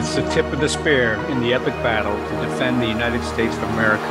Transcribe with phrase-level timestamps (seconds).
[0.00, 3.54] It's the tip of the spear in the epic battle to defend the United States
[3.54, 4.08] of America.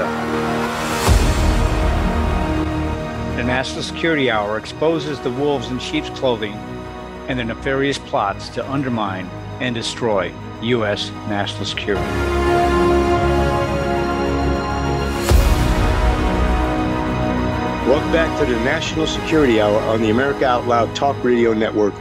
[3.35, 6.53] The National Security Hour exposes the wolves in sheep's clothing
[7.27, 9.25] and their nefarious plots to undermine
[9.61, 10.31] and destroy
[10.61, 11.09] U.S.
[11.27, 12.05] national security.
[17.89, 21.95] Welcome back to the National Security Hour on the America Out Loud Talk Radio Network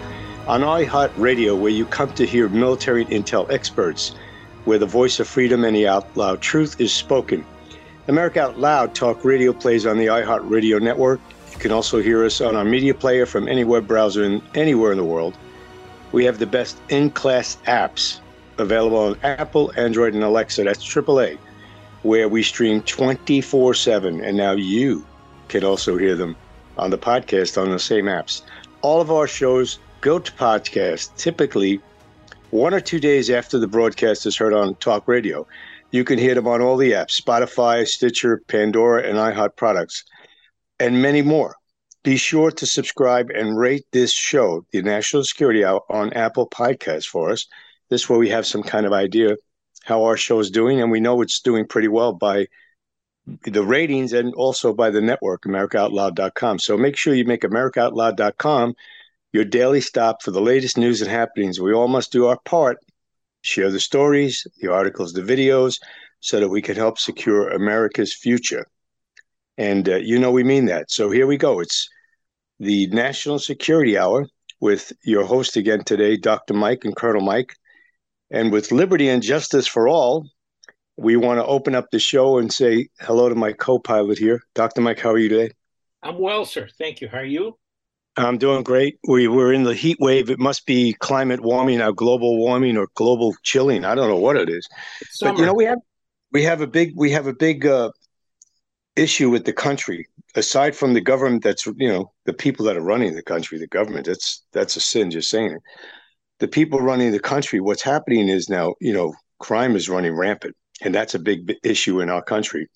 [0.48, 4.14] on iHeart Radio, where you come to hear military intel experts,
[4.64, 7.44] where the voice of freedom and the out loud truth is spoken.
[8.08, 11.20] America Out Loud Talk Radio plays on the iHeart Radio Network.
[11.52, 14.90] You can also hear us on our media player from any web browser in anywhere
[14.90, 15.36] in the world.
[16.12, 18.20] We have the best in-class apps
[18.56, 20.64] available on Apple, Android, and Alexa.
[20.64, 21.36] That's AAA,
[22.04, 25.04] where we stream 24/7, and now you
[25.48, 26.36] can also hear them
[26.78, 28.40] on the podcast on the same apps.
[28.80, 31.80] All of our shows go to podcast typically
[32.50, 35.46] one or two days after the broadcast is heard on talk radio.
[35.90, 40.04] You can hear them on all the apps Spotify, Stitcher, Pandora, and iHeart products,
[40.78, 41.56] and many more.
[42.04, 47.06] Be sure to subscribe and rate this show, the National Security Hour, on Apple Podcasts
[47.06, 47.46] for us.
[47.90, 49.36] This way we have some kind of idea
[49.84, 52.46] how our show is doing, and we know it's doing pretty well by
[53.42, 56.58] the ratings and also by the network, AmericaOutloud.com.
[56.60, 58.74] So make sure you make AmericaOutloud.com
[59.32, 61.60] your daily stop for the latest news and happenings.
[61.60, 62.78] We all must do our part,
[63.42, 65.76] share the stories, the articles, the videos,
[66.20, 68.66] so that we can help secure America's future.
[69.56, 70.90] And uh, you know, we mean that.
[70.90, 71.60] So here we go.
[71.60, 71.88] It's
[72.58, 74.26] the National Security Hour
[74.60, 76.54] with your host again today, Dr.
[76.54, 77.54] Mike and Colonel Mike.
[78.30, 80.26] And with liberty and justice for all,
[80.96, 84.40] we want to open up the show and say hello to my co pilot here.
[84.54, 84.80] Dr.
[84.80, 85.52] Mike, how are you today?
[86.02, 86.68] I'm well, sir.
[86.78, 87.08] Thank you.
[87.08, 87.56] How are you?
[88.18, 88.98] I'm doing great.
[89.06, 90.30] We were in the heat wave.
[90.30, 93.84] It must be climate warming now, global warming or global chilling.
[93.84, 94.68] I don't know what it is.
[95.20, 95.78] But you know, we have
[96.32, 97.90] we have a big we have a big uh,
[98.96, 100.06] issue with the country.
[100.34, 103.66] Aside from the government, that's you know the people that are running the country, the
[103.66, 104.06] government.
[104.06, 105.10] That's that's a sin.
[105.10, 105.62] Just saying it.
[106.40, 107.60] The people running the country.
[107.60, 112.00] What's happening is now you know crime is running rampant, and that's a big issue
[112.00, 112.68] in our country.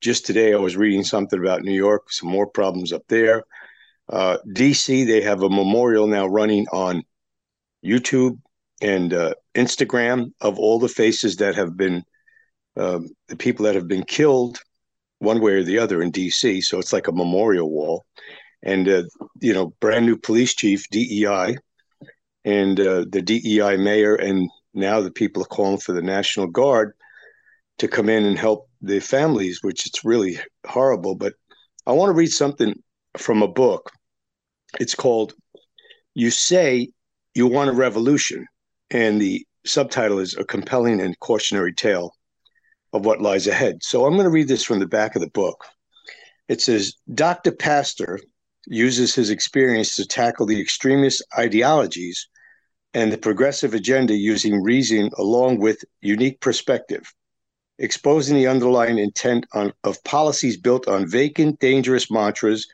[0.00, 2.10] Just today, I was reading something about New York.
[2.12, 3.42] Some more problems up there
[4.08, 7.02] uh, DC, they have a memorial now running on
[7.84, 8.38] YouTube
[8.80, 12.04] and uh, Instagram of all the faces that have been
[12.76, 14.58] um, the people that have been killed
[15.18, 16.62] one way or the other in DC.
[16.62, 18.06] So it's like a memorial wall.
[18.62, 19.02] And, uh,
[19.40, 21.56] you know, brand new police chief, DEI,
[22.44, 26.92] and uh, the DEI mayor, and now the people are calling for the National Guard
[27.78, 31.14] to come in and help the families, which it's really horrible.
[31.14, 31.34] But
[31.86, 32.74] I want to read something
[33.16, 33.90] from a book
[34.80, 35.34] it's called
[36.14, 36.90] You Say
[37.34, 38.46] You Want a Revolution.
[38.90, 42.12] And the subtitle is A Compelling and Cautionary Tale
[42.92, 43.82] of What Lies Ahead.
[43.82, 45.64] So I'm going to read this from the back of the book.
[46.48, 47.52] It says Dr.
[47.52, 48.18] Pastor
[48.66, 52.28] uses his experience to tackle the extremist ideologies
[52.94, 57.12] and the progressive agenda using reason along with unique perspective,
[57.78, 62.66] exposing the underlying intent on, of policies built on vacant, dangerous mantras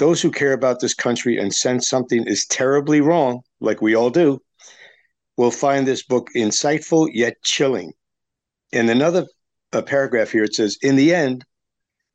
[0.00, 4.08] those who care about this country and sense something is terribly wrong, like we all
[4.08, 4.40] do,
[5.36, 7.92] will find this book insightful yet chilling.
[8.72, 9.26] In another
[9.74, 11.44] uh, paragraph here, it says, In the end,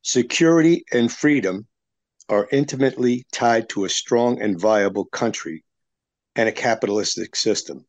[0.01, 1.67] security and freedom
[2.27, 5.63] are intimately tied to a strong and viable country
[6.35, 7.85] and a capitalistic system,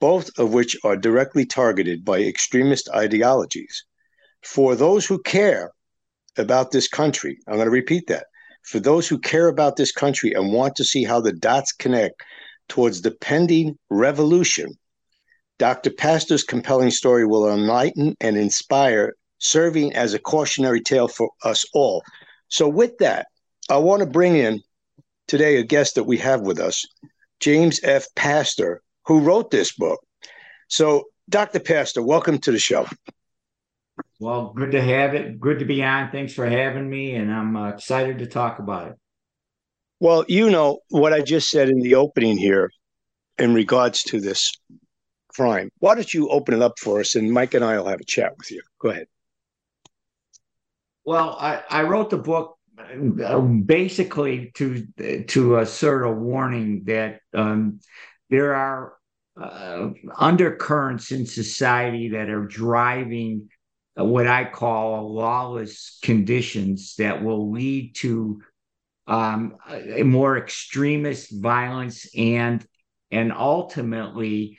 [0.00, 3.84] both of which are directly targeted by extremist ideologies.
[4.42, 5.72] For those who care
[6.38, 8.28] about this country, I'm going to repeat that
[8.66, 12.20] for those who care about this country and want to see how the dots connect
[12.68, 14.74] towards the pending revolution,
[15.58, 15.90] Dr.
[15.90, 22.02] Pastor's compelling story will enlighten and inspire, serving as a cautionary tale for us all.
[22.48, 23.26] So, with that,
[23.70, 24.60] I want to bring in
[25.28, 26.84] today a guest that we have with us,
[27.38, 28.06] James F.
[28.16, 30.00] Pastor, who wrote this book.
[30.68, 31.60] So, Dr.
[31.60, 32.86] Pastor, welcome to the show.
[34.18, 35.38] Well, good to have it.
[35.38, 36.10] Good to be on.
[36.10, 38.96] Thanks for having me, and I'm uh, excited to talk about it.
[40.00, 42.70] Well, you know what I just said in the opening here
[43.38, 44.52] in regards to this
[45.28, 45.70] crime.
[45.78, 48.04] Why don't you open it up for us, and Mike and I will have a
[48.04, 48.62] chat with you.
[48.78, 49.06] Go ahead.
[51.04, 54.86] Well, I, I wrote the book uh, basically to
[55.28, 57.80] to assert a warning that um,
[58.28, 58.94] there are
[59.40, 63.48] uh, undercurrents in society that are driving
[63.96, 68.42] what I call lawless conditions that will lead to
[69.06, 69.56] um,
[70.04, 72.66] more extremist violence and
[73.10, 74.58] and ultimately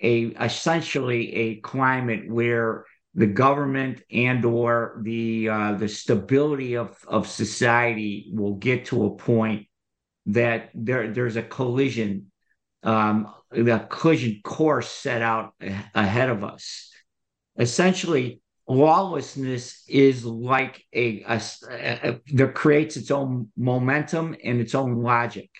[0.00, 2.84] a essentially a climate where
[3.14, 9.16] the government and or the uh, the stability of of society will get to a
[9.16, 9.66] point
[10.26, 12.30] that there there's a collision
[12.82, 15.54] um, the collision course set out
[15.94, 16.90] ahead of us.
[17.58, 18.39] Essentially
[18.70, 21.40] lawlessness is like a, a,
[21.70, 25.50] a, that creates its own momentum and its own logic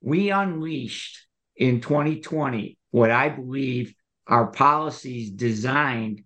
[0.00, 1.26] we unleashed
[1.56, 3.94] in 2020 what i believe
[4.26, 6.22] are policies designed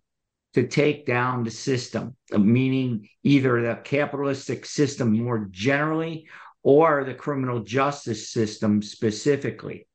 [0.55, 6.27] to take down the system, meaning either the capitalistic system more generally
[6.63, 9.87] or the criminal justice system specifically.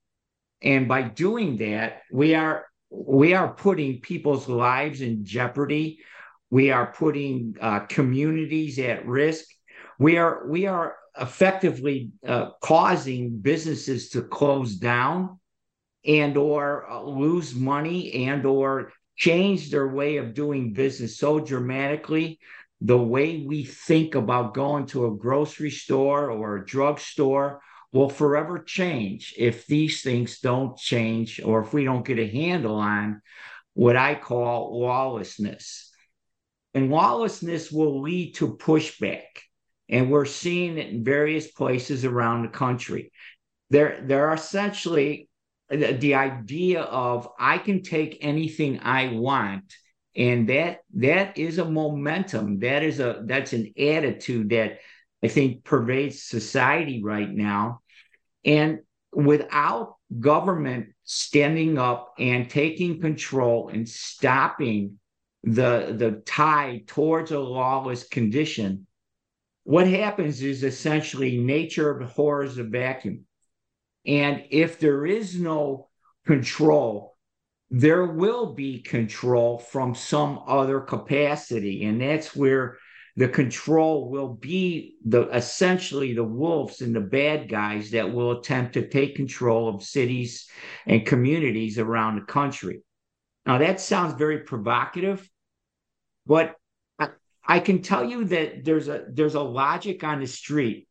[0.61, 5.99] And by doing that, we are we are putting people's lives in jeopardy.
[6.51, 9.45] We are putting uh, communities at risk.
[9.97, 15.39] We are we are effectively uh, causing businesses to close down
[16.05, 22.39] and or uh, lose money and or change their way of doing business so dramatically.
[22.81, 27.61] The way we think about going to a grocery store or a drugstore
[27.93, 32.75] will forever change if these things don't change or if we don't get a handle
[32.75, 33.21] on
[33.75, 35.91] what I call lawlessness.
[36.73, 39.27] And lawlessness will lead to pushback.
[39.87, 43.11] And we're seeing it in various places around the country.
[43.69, 45.29] There, there are essentially
[45.69, 49.73] the, idea of I can take anything I want
[50.15, 54.79] and that that is a momentum that is a that's an attitude that
[55.23, 57.81] i think pervades society right now
[58.45, 58.79] and
[59.13, 64.99] without government standing up and taking control and stopping
[65.43, 68.87] the the tide towards a lawless condition
[69.65, 73.25] what happens is essentially nature abhors a vacuum
[74.05, 75.89] and if there is no
[76.25, 77.15] control,
[77.69, 81.85] there will be control from some other capacity.
[81.85, 82.77] And that's where
[83.15, 88.73] the control will be the essentially the wolves and the bad guys that will attempt
[88.73, 90.49] to take control of cities
[90.87, 92.81] and communities around the country.
[93.45, 95.29] Now that sounds very provocative,
[96.25, 96.55] but
[96.97, 97.09] I,
[97.45, 100.87] I can tell you that there's a there's a logic on the street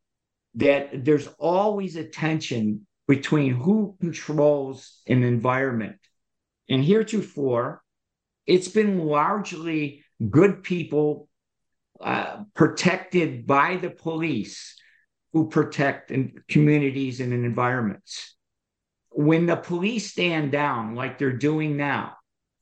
[0.54, 5.96] that there's always a tension between who controls an environment.
[6.68, 7.82] And heretofore,
[8.46, 11.28] it's been largely good people
[12.02, 14.76] uh, protected by the police
[15.32, 18.34] who protect in communities and environments.
[19.10, 22.14] When the police stand down, like they're doing now,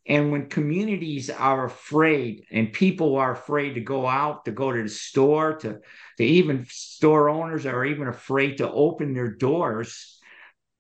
[0.07, 4.83] and when communities are afraid and people are afraid to go out, to go to
[4.83, 5.79] the store, to,
[6.17, 10.21] to even store owners are even afraid to open their doors,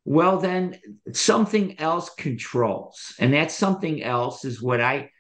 [0.05, 0.77] well then
[1.12, 5.11] something else controls and that something else is what i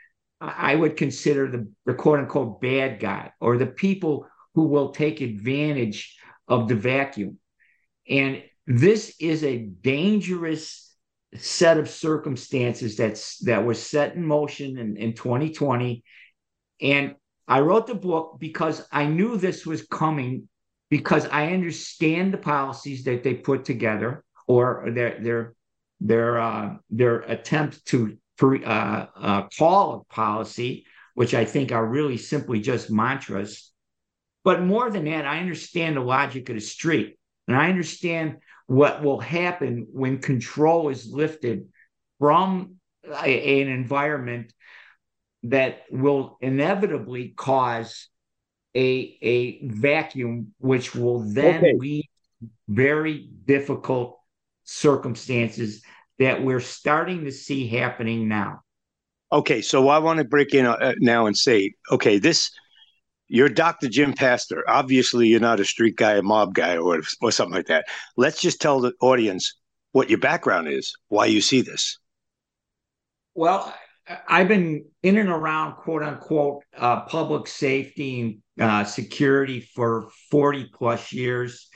[0.40, 5.20] i would consider the, the quote unquote bad guy or the people who will take
[5.20, 7.38] advantage of the vacuum.
[8.08, 10.94] And this is a dangerous
[11.36, 16.02] set of circumstances that's that was set in motion in, in 2020
[16.80, 17.14] and
[17.46, 20.48] i wrote the book because i knew this was coming
[20.88, 25.54] because i understand the policies that they put together or their their
[26.00, 32.16] their uh, their attempt to uh, uh, call of policy, which I think are really
[32.16, 33.70] simply just mantras.
[34.44, 39.02] But more than that, I understand the logic of the street, and I understand what
[39.02, 41.68] will happen when control is lifted
[42.18, 44.52] from a, an environment
[45.42, 48.08] that will inevitably cause
[48.74, 51.74] a a vacuum, which will then okay.
[51.76, 52.08] lead
[52.68, 54.18] very difficult
[54.64, 55.82] circumstances
[56.20, 58.60] that we're starting to see happening now.
[59.32, 62.50] Okay, so I want to break in uh, now and say, okay, this
[63.26, 63.88] you're Dr.
[63.88, 64.64] Jim Pastor.
[64.68, 67.86] Obviously, you're not a street guy, a mob guy, or or something like that.
[68.16, 69.56] Let's just tell the audience
[69.92, 71.98] what your background is, why you see this.
[73.34, 73.72] Well,
[74.28, 80.70] I've been in and around quote unquote uh, public safety and uh, security for 40
[80.74, 81.69] plus years.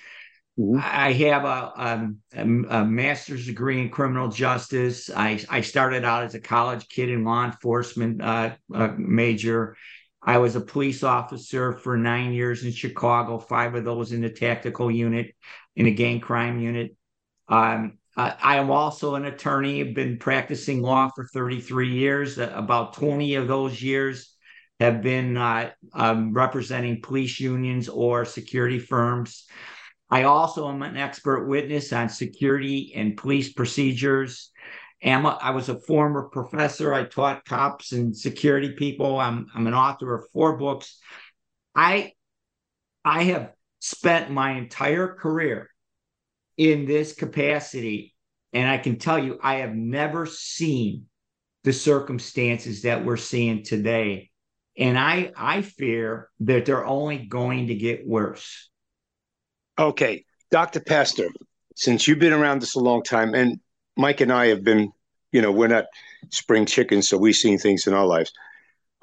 [0.59, 0.79] Mm-hmm.
[0.81, 5.11] I have a, a, a, master's degree in criminal justice.
[5.11, 9.77] I, I started out as a college kid in law enforcement uh, uh, major.
[10.23, 14.31] I was a police officer for nine years in Chicago, five of those in the
[14.31, 15.35] tactical unit,
[15.75, 16.97] in a gang crime unit.
[17.49, 19.81] Um, I am also an attorney.
[19.81, 22.39] I've been practicing law for 33 years.
[22.39, 24.37] Uh, about 20 of those years
[24.79, 29.47] have been uh, um, representing police unions or security firms.
[30.15, 34.53] I also am an expert witness on security and police procedures.
[35.03, 36.95] I was a former professor.
[36.95, 39.19] I taught cops and security people.
[39.19, 41.01] I'm I'm an author of four books.
[41.75, 42.13] I
[43.05, 45.69] I have spent my entire career
[46.57, 48.15] in this capacity,
[48.53, 51.07] and I can tell you, I have never seen
[51.65, 54.31] the circumstances that we're seeing today.
[54.79, 58.71] And I I fear that they're only going to get worse.
[59.79, 60.81] Okay, Dr.
[60.81, 61.29] Pastor,
[61.75, 63.59] since you've been around this a long time, and
[63.97, 64.93] Mike and I have been,
[65.33, 65.87] you know, we're not
[66.31, 68.33] spring chickens, so we've seen things in our lives.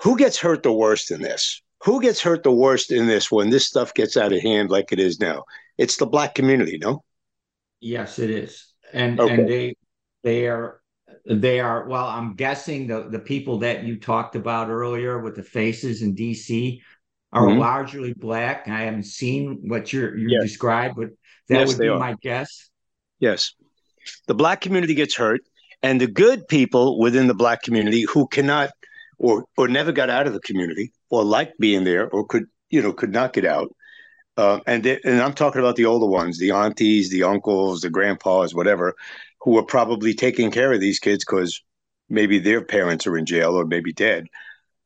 [0.02, 1.62] Who gets hurt the worst in this?
[1.84, 4.92] Who gets hurt the worst in this when this stuff gets out of hand like
[4.92, 5.44] it is now?
[5.78, 7.04] It's the black community, no?
[7.80, 8.74] Yes, it is.
[8.94, 9.34] And okay.
[9.34, 9.76] and they
[10.24, 10.82] they are
[11.26, 15.44] they are well, I'm guessing the the people that you talked about earlier with the
[15.44, 16.80] faces in DC
[17.34, 17.60] are mm-hmm.
[17.60, 18.68] largely black.
[18.68, 20.44] I haven't seen what you're you yes.
[20.44, 21.10] described, but
[21.50, 22.00] that yes, would be are.
[22.00, 22.70] my guess.
[23.20, 23.54] Yes.
[24.28, 25.42] The black community gets hurt,
[25.84, 28.72] and the good people within the black community who cannot
[29.18, 32.82] or or never got out of the community or liked being there or could you
[32.82, 33.74] know could not get out.
[34.38, 37.90] Uh, and they, and I'm talking about the older ones, the aunties, the uncles, the
[37.90, 38.96] grandpas, whatever,
[39.42, 41.62] who are probably taking care of these kids because
[42.10, 44.28] maybe their parents are in jail or maybe dead.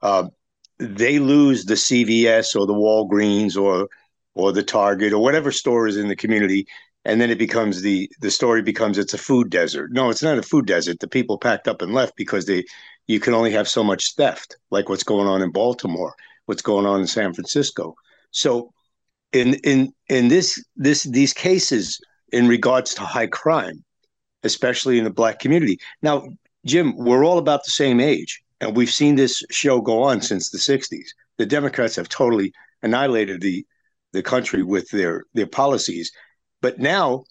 [0.01, 0.27] Uh,
[0.77, 3.87] they lose the CVS or the Walgreens or
[4.33, 6.67] or the Target or whatever store is in the community,
[7.05, 9.91] and then it becomes the the story becomes it's a food desert.
[9.93, 10.99] No, it's not a food desert.
[10.99, 12.65] The people packed up and left because they
[13.07, 16.15] you can only have so much theft, like what's going on in Baltimore,
[16.45, 17.95] what's going on in San Francisco.
[18.31, 18.73] So
[19.31, 21.99] in in in this this these cases
[22.31, 23.83] in regards to high crime,
[24.43, 25.79] especially in the black community.
[26.01, 26.27] Now,
[26.65, 30.49] Jim, we're all about the same age and we've seen this show go on since
[30.49, 31.07] the 60s.
[31.37, 33.65] The Democrats have totally annihilated the
[34.13, 36.11] the country with their their policies,
[36.61, 37.25] but now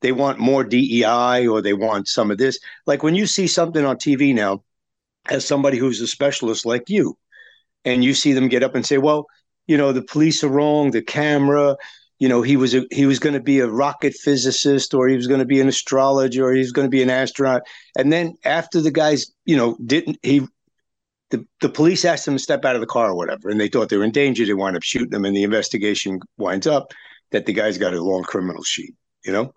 [0.00, 2.58] they want more DEI or they want some of this.
[2.86, 4.64] Like when you see something on TV now,
[5.30, 7.16] as somebody who's a specialist like you,
[7.84, 9.26] and you see them get up and say, "Well,
[9.66, 11.76] you know, the police are wrong, the camera."
[12.18, 15.16] You know, he was a, he was going to be a rocket physicist, or he
[15.16, 17.62] was going to be an astrologer, or he was going to be an astronaut.
[17.96, 20.46] And then after the guys, you know, didn't he
[21.30, 23.68] the, the police asked them to step out of the car or whatever, and they
[23.68, 24.44] thought they were in danger.
[24.44, 26.92] They wind up shooting them, and the investigation winds up
[27.32, 29.52] that the guy's got a long criminal sheet, you know?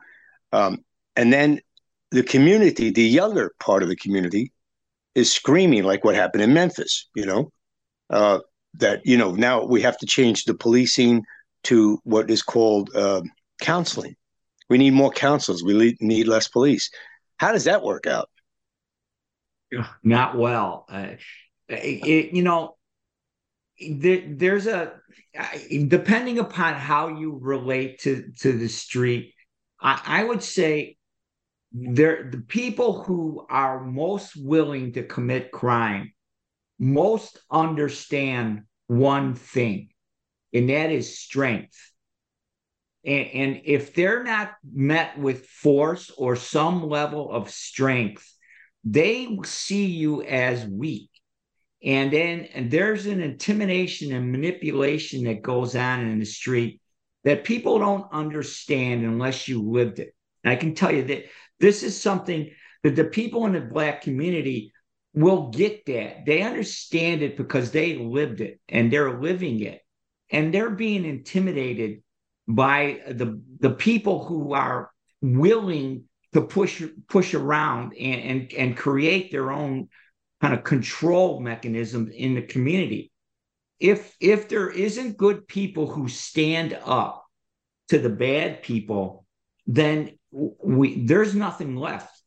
[0.52, 0.84] Um,
[1.16, 1.62] and then
[2.12, 4.52] the community, the younger part of the community,
[5.14, 7.52] is screaming like what happened in Memphis, you know?
[8.10, 8.40] Uh,
[8.76, 11.24] that, you know, now we have to change the policing
[11.64, 13.22] to what is called uh,
[13.62, 14.16] counseling.
[14.70, 15.64] We need more counselors.
[15.64, 16.90] We need less police.
[17.38, 18.30] How does that work out?
[20.04, 20.86] Not well.
[20.90, 21.16] Uh,
[21.70, 22.76] it, you know,
[23.80, 24.94] there, there's a
[25.88, 29.34] depending upon how you relate to to the street.
[29.80, 30.98] I, I would say
[31.72, 36.14] there the people who are most willing to commit crime
[36.80, 39.90] most understand one thing,
[40.54, 41.78] and that is strength.
[43.06, 48.26] And, and if they're not met with force or some level of strength,
[48.84, 51.10] they see you as weak
[51.84, 56.82] and then and there's an intimidation and manipulation that goes on in the street
[57.24, 60.16] that people don't understand unless you lived it.
[60.44, 61.26] And I can tell you that
[61.60, 62.52] this is something
[62.84, 64.72] that the people in the Black community
[65.14, 66.26] will get that.
[66.26, 69.82] They understand it because they lived it and they're living it.
[70.30, 72.04] And they're being intimidated
[72.48, 74.92] by the, the people who are
[75.22, 79.90] willing to push push around and, and, and create their own
[80.42, 83.12] kind of control mechanism in the community.
[83.80, 87.26] If if there isn't good people who stand up
[87.90, 89.26] to the bad people,
[89.66, 92.22] then we there's nothing left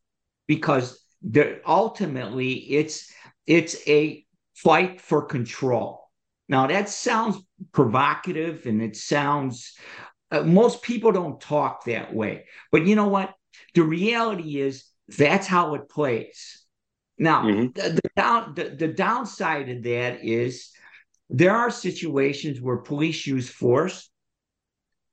[0.47, 3.13] because there, ultimately it's
[3.47, 4.25] it's a
[4.55, 6.09] fight for control.
[6.49, 7.39] Now that sounds
[7.73, 9.77] provocative and it sounds
[10.31, 12.47] uh, most people don't talk that way.
[12.71, 13.35] But you know what?
[13.75, 16.60] The reality is that's how it plays.
[17.21, 17.67] Now, mm-hmm.
[17.75, 20.71] the, the, down, the, the downside of that is
[21.29, 24.11] there are situations where police use force,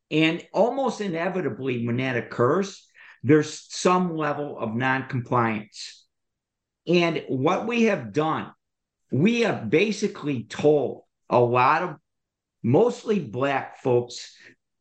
[0.10, 2.88] and almost inevitably, when that occurs,
[3.24, 6.06] there's some level of noncompliance.
[6.88, 8.54] And what we have done,
[9.12, 11.96] we have basically told a lot of
[12.64, 14.34] mostly Black folks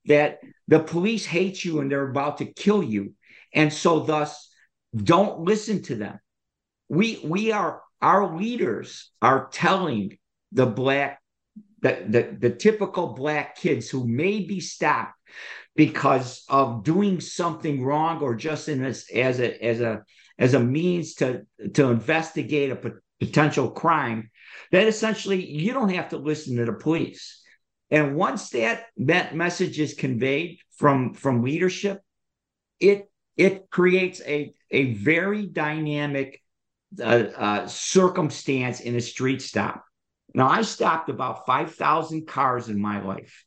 [0.04, 3.14] that the police hate you and they're about to kill you.
[3.52, 4.48] And so, thus,
[4.94, 6.20] don't listen to them
[6.88, 10.18] we we are our leaders are telling
[10.52, 11.20] the black
[11.80, 15.14] the, the, the typical black kids who may be stopped
[15.74, 20.02] because of doing something wrong or just in as, as a as a
[20.38, 24.30] as a means to, to investigate a potential crime,
[24.72, 27.42] that essentially you don't have to listen to the police.
[27.90, 32.00] And once that, that message is conveyed from, from leadership,
[32.80, 36.42] it it creates a, a very dynamic
[37.00, 39.84] uh, uh, circumstance in a street stop.
[40.34, 43.44] Now, I stopped about 5,000 cars in my life.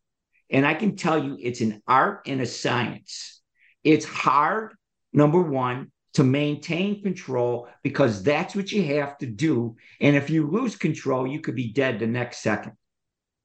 [0.49, 3.41] And I can tell you it's an art and a science.
[3.83, 4.73] It's hard,
[5.13, 9.75] number one, to maintain control because that's what you have to do.
[10.01, 12.73] And if you lose control, you could be dead the next second.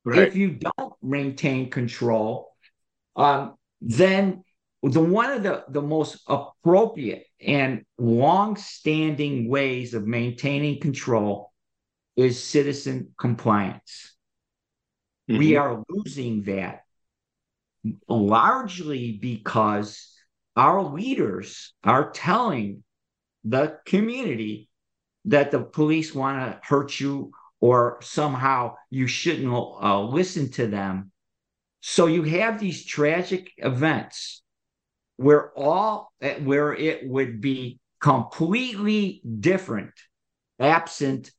[0.05, 0.29] Right.
[0.29, 2.55] If you don't maintain control,
[3.17, 4.45] um, then
[4.85, 11.53] the one of the, the most appropriate and long-standing ways of maintaining control
[12.17, 14.15] is citizen compliance.
[15.29, 15.39] Mm-hmm.
[15.39, 16.83] We are losing that
[18.09, 20.13] largely because
[20.57, 22.85] our leaders are telling
[23.43, 24.69] the community
[25.27, 31.11] that the police want to hurt you or somehow you shouldn't uh, listen to them.
[31.81, 34.43] So you have these tragic events
[35.17, 39.93] where all where it would be completely different
[40.61, 41.31] absent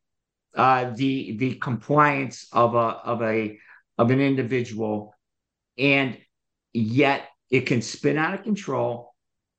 [0.55, 3.57] uh, the the compliance of a of a
[3.97, 5.13] of an individual.
[5.77, 6.17] And
[6.73, 9.13] yet it can spin out of control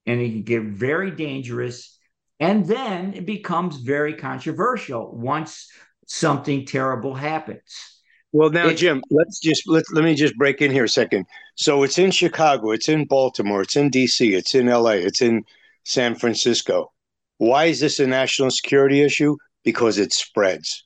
[0.06, 1.98] and it can get very dangerous.
[2.40, 5.70] And then it becomes very controversial once
[6.06, 7.95] something terrible happens
[8.32, 11.26] well, now, it, Jim, let's just let let me just break in here a second.
[11.54, 15.44] So it's in Chicago, it's in Baltimore, it's in D.C., it's in L.A., it's in
[15.84, 16.92] San Francisco.
[17.38, 19.36] Why is this a national security issue?
[19.64, 20.84] Because it spreads.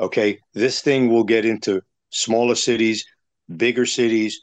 [0.00, 3.04] Okay, this thing will get into smaller cities,
[3.56, 4.40] bigger cities,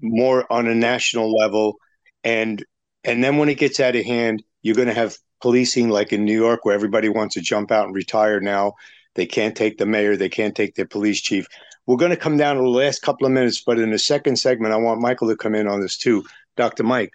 [0.00, 1.76] more on a national level,
[2.22, 2.64] and
[3.02, 6.24] and then when it gets out of hand, you're going to have policing like in
[6.24, 8.72] New York, where everybody wants to jump out and retire now.
[9.14, 11.46] They can't take the mayor, they can't take their police chief.
[11.86, 14.36] We're going to come down to the last couple of minutes, but in the second
[14.36, 16.24] segment, I want Michael to come in on this too,
[16.56, 16.82] Dr.
[16.82, 17.12] Mike.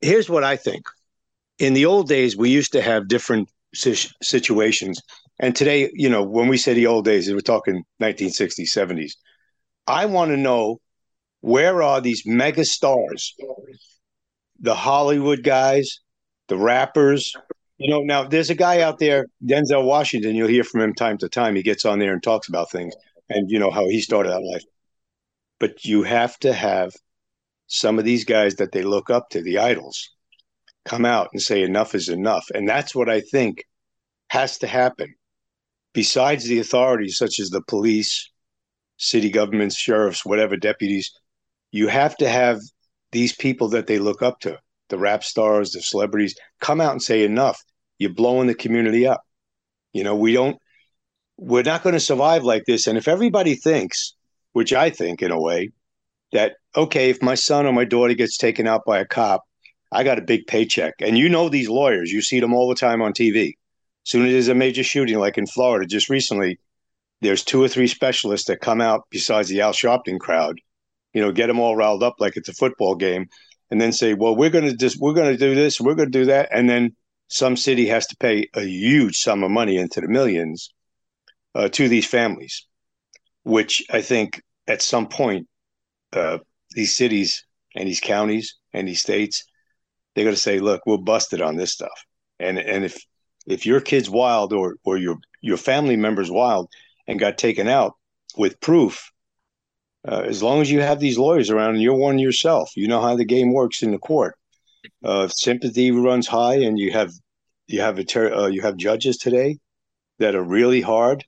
[0.00, 0.86] Here's what I think.
[1.58, 5.00] In the old days, we used to have different situations.
[5.40, 9.12] And today, you know, when we say the old days, we're talking 1960s, 70s.
[9.86, 10.80] I want to know
[11.40, 13.34] where are these mega stars,
[14.60, 16.00] the Hollywood guys,
[16.48, 17.34] the rappers,
[17.78, 20.36] you know, now there's a guy out there, Denzel Washington.
[20.36, 21.56] You'll hear from him time to time.
[21.56, 22.94] He gets on there and talks about things
[23.28, 24.64] and you know how he started out life.
[25.58, 26.92] But you have to have
[27.66, 30.10] some of these guys that they look up to, the idols,
[30.84, 32.46] come out and say enough is enough.
[32.54, 33.64] And that's what I think
[34.28, 35.14] has to happen.
[35.92, 38.30] Besides the authorities such as the police,
[38.96, 41.12] city governments, sheriffs, whatever deputies,
[41.70, 42.60] you have to have
[43.12, 44.58] these people that they look up to,
[44.88, 47.60] the rap stars, the celebrities, come out and say enough.
[47.98, 49.22] You're blowing the community up.
[49.92, 50.58] You know, we don't
[51.36, 52.86] we're not going to survive like this.
[52.86, 54.14] And if everybody thinks,
[54.52, 55.70] which I think in a way,
[56.32, 59.42] that, okay, if my son or my daughter gets taken out by a cop,
[59.92, 60.94] I got a big paycheck.
[61.00, 63.48] And you know these lawyers, you see them all the time on TV.
[64.06, 66.58] As soon as there's a major shooting, like in Florida just recently,
[67.20, 70.56] there's two or three specialists that come out besides the Al Sharpton crowd,
[71.14, 73.28] you know, get them all riled up like it's a football game,
[73.70, 76.10] and then say, well, we're going to just, we're going to do this, we're going
[76.10, 76.48] to do that.
[76.52, 76.94] And then
[77.28, 80.72] some city has to pay a huge sum of money into the millions
[81.54, 82.66] uh, to these families,
[83.42, 85.48] which I think at some point
[86.12, 86.38] uh,
[86.72, 89.44] these cities and these counties and these states
[90.14, 92.04] they're going to say, "Look, we're busted on this stuff,"
[92.38, 92.98] and and if
[93.46, 96.70] if your kid's wild or or your your family member's wild
[97.06, 97.94] and got taken out
[98.36, 99.10] with proof,
[100.06, 103.00] uh, as long as you have these lawyers around and you're one yourself, you know
[103.00, 104.36] how the game works in the court.
[105.02, 107.12] Uh, sympathy runs high, and you have
[107.66, 109.58] you have a ter- uh, you have judges today
[110.18, 111.24] that are really hard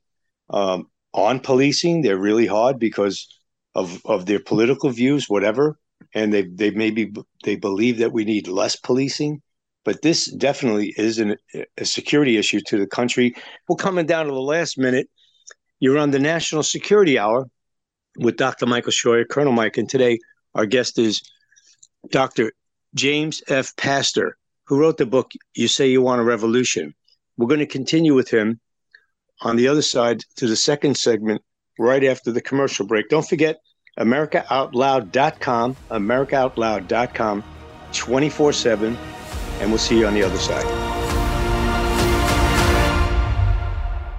[0.51, 2.03] um, on policing.
[2.03, 3.27] They're really hard because
[3.75, 5.79] of of their political views, whatever,
[6.15, 7.13] and they they maybe
[7.45, 9.41] they believe that we need less policing.
[9.87, 11.37] But this definitely is an,
[11.79, 13.35] a security issue to the country.
[13.69, 15.09] We're coming down to the last minute.
[15.79, 17.47] You're on the National Security Hour
[18.19, 18.67] with Dr.
[18.67, 20.19] Michael Scheuer, Colonel Mike, and today
[20.55, 21.23] our guest is
[22.11, 22.53] Dr.
[22.95, 23.75] James F.
[23.77, 26.95] Pastor, who wrote the book "You Say You Want a Revolution."
[27.37, 28.61] We're going to continue with him
[29.43, 31.43] on the other side to the second segment
[31.79, 33.09] right after the commercial break.
[33.09, 33.59] Don't forget
[33.99, 37.45] AmericaOutloud.com, AmericaOutloud.com,
[37.93, 38.97] 24 7,
[39.61, 41.06] and we'll see you on the other side.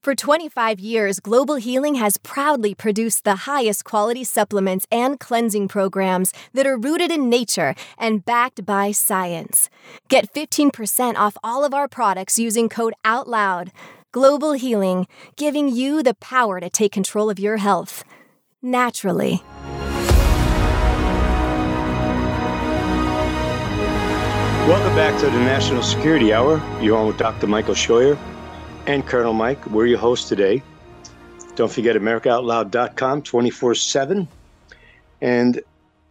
[0.00, 6.32] For 25 years, Global Healing has proudly produced the highest quality supplements and cleansing programs
[6.54, 9.68] that are rooted in nature and backed by science.
[10.08, 13.72] Get 15% off all of our products using code OUTLOUD.
[14.12, 18.04] Global Healing, giving you the power to take control of your health
[18.62, 19.42] naturally.
[24.68, 26.62] Welcome back to the National Security Hour.
[26.80, 27.48] You're on with Dr.
[27.48, 28.16] Michael Scheuer
[28.88, 29.64] and Colonel Mike.
[29.66, 30.62] We're your hosts today.
[31.54, 34.26] Don't forget AmericaOutloud.com 24 7.
[35.20, 35.62] And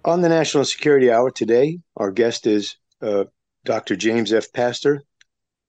[0.05, 3.25] on the National Security Hour today, our guest is uh,
[3.65, 3.97] Dr.
[3.97, 4.53] James F.
[4.53, 5.03] Pastor.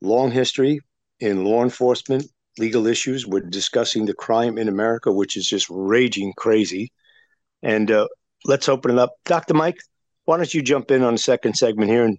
[0.00, 0.80] Long history
[1.18, 2.24] in law enforcement,
[2.58, 3.26] legal issues.
[3.26, 6.92] We're discussing the crime in America, which is just raging crazy.
[7.62, 8.06] And uh,
[8.44, 9.14] let's open it up.
[9.24, 9.54] Dr.
[9.54, 9.78] Mike,
[10.26, 12.18] why don't you jump in on the second segment here and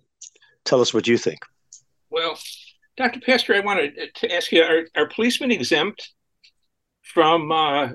[0.65, 1.39] Tell us what you think.
[2.09, 2.37] Well,
[2.99, 3.21] Dr.
[3.21, 6.11] Pastor, I wanted to ask you: Are, are policemen exempt
[7.01, 7.87] from uh,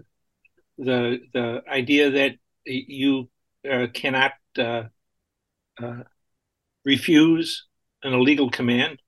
[0.79, 3.29] the the idea that you
[3.71, 4.85] uh, cannot uh,
[5.81, 6.05] uh
[6.87, 7.67] refuse
[8.03, 8.99] an illegal command?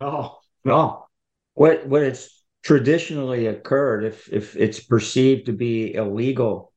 [0.00, 1.06] Oh no!
[1.54, 2.28] What what has
[2.64, 6.72] traditionally occurred if if it's perceived to be illegal,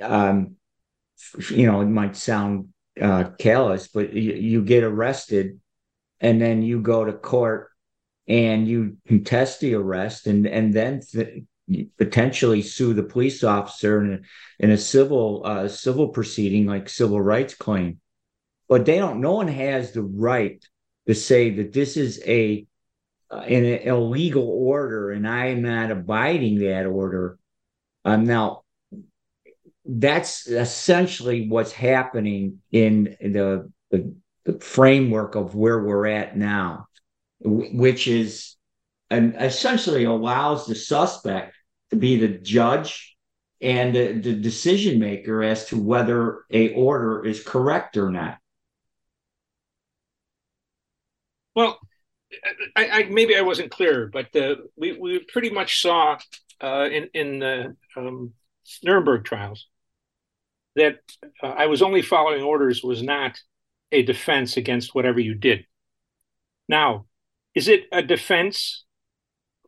[0.00, 0.54] um,
[1.50, 2.68] you know, it might sound
[3.00, 5.58] uh, callous, but you, you get arrested
[6.20, 7.68] and then you go to court
[8.28, 11.44] and you contest the arrest and and then th-
[11.98, 17.20] potentially sue the police officer in a, in a civil uh, civil proceeding like civil
[17.20, 18.00] rights claim.
[18.68, 19.20] But they don't.
[19.20, 20.64] No one has the right
[21.06, 22.66] to say that this is a
[23.30, 27.38] uh, an illegal order and I am not abiding that order.
[28.04, 28.62] Um, now
[29.84, 36.86] that's essentially what's happening in the, the, the framework of where we're at now,
[37.40, 38.56] which is
[39.10, 41.56] and essentially allows the suspect
[41.90, 43.16] to be the judge
[43.60, 48.38] and the, the decision maker as to whether a order is correct or not.
[51.54, 51.78] Well,
[52.76, 54.28] I, I, maybe I wasn't clear, but
[54.76, 56.18] we we pretty much saw
[56.60, 58.32] uh, in in the um,
[58.84, 59.66] Nuremberg trials
[60.76, 61.00] that
[61.42, 63.38] uh, I was only following orders was not
[63.92, 65.66] a defense against whatever you did.
[66.68, 67.06] Now,
[67.54, 68.84] is it a defense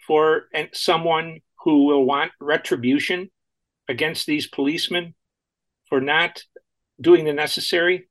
[0.06, 3.30] for someone who will want retribution
[3.88, 5.14] against these policemen
[5.88, 6.42] for not
[7.00, 8.08] doing the necessary,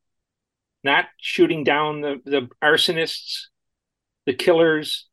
[0.84, 3.47] not shooting down the, the arsonists,
[4.26, 5.08] the killers,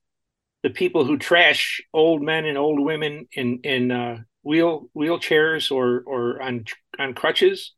[0.63, 6.03] the people who trash old men and old women in in uh, wheel wheelchairs or
[6.07, 6.65] or on
[6.99, 7.75] on crutches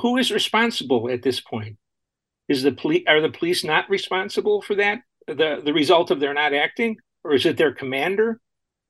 [0.00, 1.76] who is responsible at this point
[2.48, 6.34] is the police are the police not responsible for that the the result of their
[6.34, 8.40] not acting or is it their commander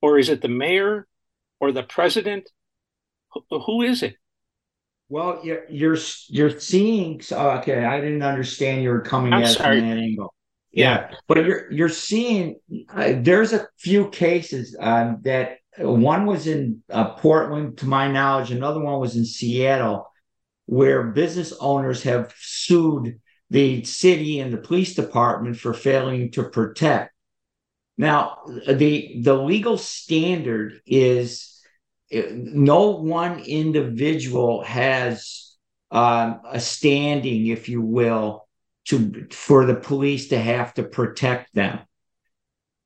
[0.03, 1.07] or is it the mayor
[1.61, 2.49] or the president
[3.33, 4.17] who, who is it
[5.09, 5.97] well you're you're
[6.29, 9.81] you're seeing okay i didn't understand you were coming I'm at sorry.
[9.81, 10.35] from that angle
[10.73, 11.09] yeah.
[11.11, 11.17] yeah.
[11.27, 12.57] but you're you're seeing
[12.91, 18.51] uh, there's a few cases um, that one was in uh, Portland, to my knowledge.
[18.51, 20.11] Another one was in Seattle,
[20.67, 27.13] where business owners have sued the city and the police department for failing to protect.
[27.99, 31.61] Now, the the legal standard is
[32.11, 35.57] no one individual has
[35.91, 38.49] um, a standing, if you will,
[38.87, 41.81] to for the police to have to protect them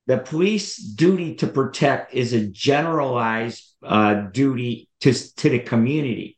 [0.07, 6.37] the police duty to protect is a generalized uh, duty to, to the community.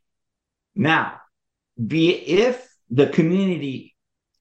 [0.76, 1.22] Now,
[1.86, 3.93] be if the community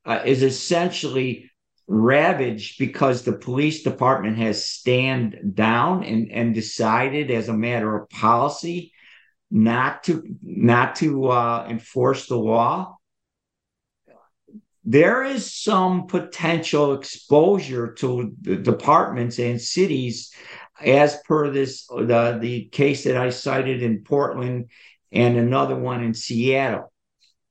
[0.05, 1.51] uh, is essentially
[1.87, 8.09] ravaged because the police department has stand down and, and decided as a matter of
[8.09, 8.93] policy
[9.51, 12.97] not to not to uh, enforce the law
[14.85, 20.33] there is some potential exposure to departments and cities
[20.81, 24.71] as per this the the case that I cited in Portland
[25.13, 26.93] and another one in Seattle.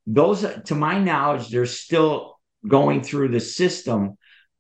[0.08, 2.31] Those, to my knowledge, they're still
[2.68, 4.18] going through the system,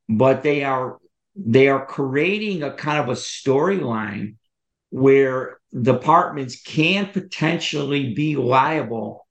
[0.09, 0.97] but they are
[1.35, 4.35] they are creating a kind of a storyline
[4.89, 9.25] where departments can potentially be liable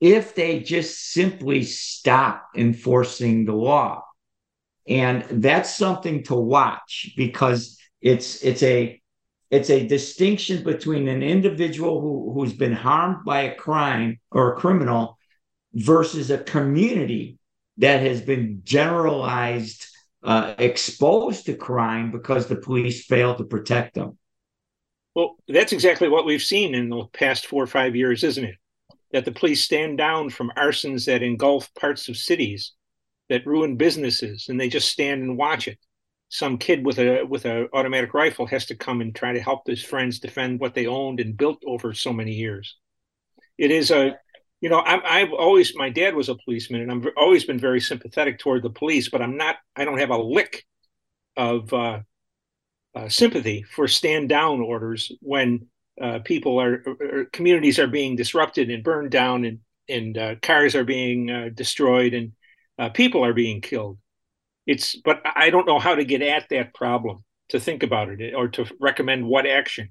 [0.00, 4.02] if they just simply stop enforcing the law.
[4.88, 9.00] And that's something to watch because it's it's a
[9.50, 14.56] it's a distinction between an individual who, who's been harmed by a crime or a
[14.56, 15.18] criminal
[15.74, 17.39] versus a community
[17.80, 19.86] that has been generalized
[20.22, 24.18] uh, exposed to crime because the police failed to protect them.
[25.14, 28.56] Well, that's exactly what we've seen in the past four or five years, isn't it?
[29.12, 32.72] That the police stand down from arsons that engulf parts of cities,
[33.28, 35.78] that ruin businesses, and they just stand and watch it.
[36.28, 39.66] Some kid with a with an automatic rifle has to come and try to help
[39.66, 42.76] his friends defend what they owned and built over so many years.
[43.58, 44.16] It is a
[44.60, 47.80] you know, i have always, my dad was a policeman and I've always been very
[47.80, 50.66] sympathetic toward the police, but I'm not, I don't have a lick
[51.36, 52.00] of uh,
[52.94, 55.66] uh, sympathy for stand down orders when
[56.00, 60.74] uh, people are, or communities are being disrupted and burned down and, and uh, cars
[60.74, 62.32] are being uh, destroyed and
[62.78, 63.98] uh, people are being killed.
[64.66, 68.34] It's, but I don't know how to get at that problem to think about it
[68.34, 69.90] or to recommend what action.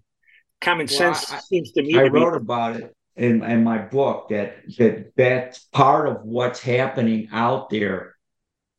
[0.62, 1.98] Common well, sense I, seems to me.
[1.98, 6.24] I to wrote be, about it in, in my book that that that's part of
[6.24, 8.16] what's happening out there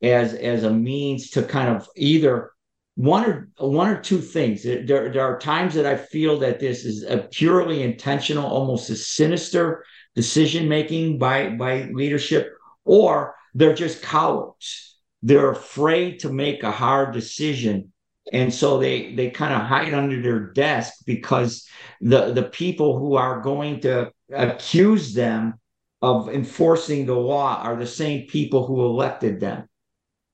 [0.03, 2.53] as as a means to kind of either
[2.95, 4.63] one or one or two things.
[4.63, 8.97] There, there are times that I feel that this is a purely intentional, almost a
[8.97, 12.53] sinister decision making by by leadership,
[12.85, 14.97] or they're just cowards.
[15.23, 17.93] They're afraid to make a hard decision
[18.33, 21.67] and so they they kind of hide under their desk because
[22.01, 25.55] the the people who are going to accuse them
[26.03, 29.69] of enforcing the law are the same people who elected them.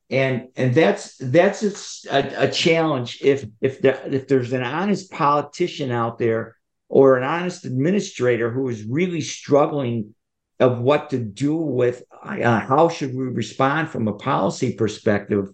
[0.08, 5.90] And and that's that's a, a challenge if if the, if there's an honest politician
[5.90, 6.56] out there
[6.88, 10.14] or an honest administrator who is really struggling
[10.60, 15.48] of what to do with uh, how should we respond from a policy perspective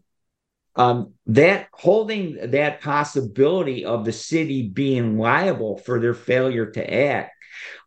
[0.76, 7.31] um, that holding that possibility of the city being liable for their failure to act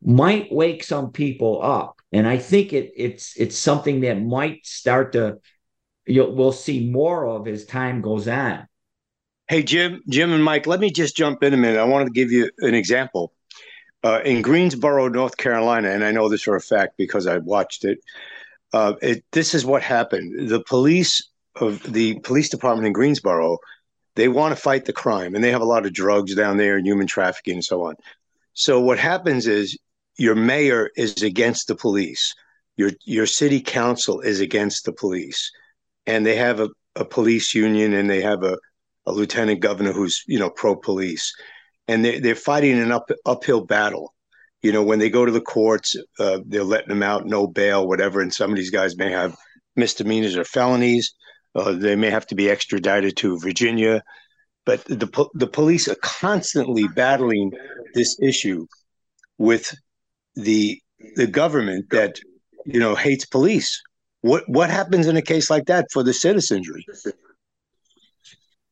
[0.01, 2.01] might wake some people up.
[2.12, 5.38] And i think it, it's it's something that might start to
[6.06, 8.67] you'll, we'll see more of as time goes on.
[9.47, 11.80] Hey jim jim and mike let me just jump in a minute.
[11.80, 13.34] I wanted to give you an example.
[14.04, 17.84] Uh, in greensboro north carolina and i know this for a fact because i watched
[17.84, 17.97] it
[18.75, 20.49] uh, it this is what happened.
[20.49, 23.60] The police of the police department in Greensboro,
[24.15, 26.75] they want to fight the crime and they have a lot of drugs down there
[26.75, 27.95] and human trafficking and so on.
[28.55, 29.77] So what happens is
[30.17, 32.33] your mayor is against the police.
[32.77, 35.51] Your your city council is against the police.
[36.07, 38.57] And they have a, a police union and they have a,
[39.05, 41.33] a lieutenant governor who's, you know, pro police.
[41.87, 44.13] And they, they're fighting an up, uphill battle.
[44.63, 47.87] You know, when they go to the courts, uh, they're letting them out, no bail,
[47.87, 48.21] whatever.
[48.21, 49.35] And some of these guys may have
[49.75, 51.13] misdemeanors or felonies
[51.55, 54.03] uh, they may have to be extradited to Virginia,
[54.65, 57.51] but the the police are constantly battling
[57.93, 58.65] this issue
[59.38, 59.73] with
[60.36, 60.82] the
[61.15, 62.19] the government that
[62.65, 63.82] you know hates police.
[64.21, 66.86] What what happens in a case like that for the citizenry?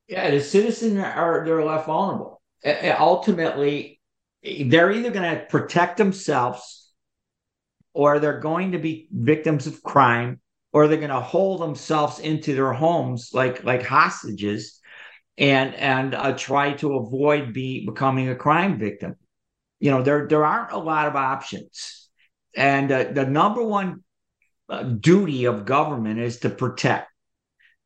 [0.08, 2.42] Yeah, the citizens are they're left vulnerable.
[2.66, 4.00] Ultimately,
[4.44, 6.92] they're either going to protect themselves
[7.94, 12.56] or they're going to be victims of crime or they're going to hold themselves into
[12.56, 14.80] their homes like like hostages
[15.38, 19.16] and and uh, try to avoid be becoming a crime victim
[19.80, 22.10] you know there there aren't a lot of options
[22.56, 24.04] and uh, the number one
[24.70, 27.10] uh, duty of government is to protect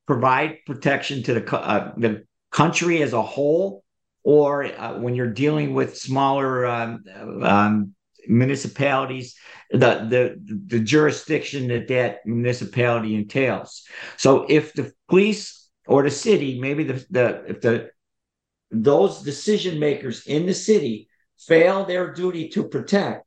[0.06, 3.84] provide protection to the uh, the country as a whole
[4.24, 7.04] or uh, when you're dealing with smaller um,
[7.44, 7.96] um,
[8.28, 9.36] municipalities,
[9.72, 13.84] the, the, the jurisdiction that that municipality entails.
[14.18, 17.90] So if the police or the city, maybe the, the if the
[18.72, 23.26] those decision makers in the city fail their duty to protect,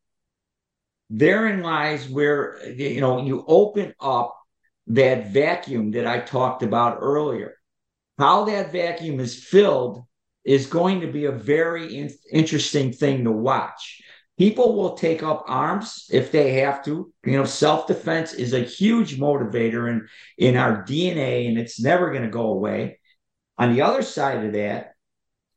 [1.09, 4.37] therein lies where you know you open up
[4.89, 7.55] that vacuum that I talked about earlier.
[8.19, 10.05] How that vacuum is filled
[10.45, 14.03] is going to be a very in- interesting thing to watch
[14.41, 17.13] people will take up arms if they have to.
[17.27, 22.11] You know, self defense is a huge motivator in, in our DNA, and it's never
[22.11, 23.01] going to go away.
[23.59, 24.83] On the other side of that,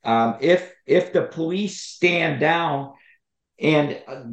[0.05, 2.93] Um, if if the police stand down
[3.59, 4.23] and uh,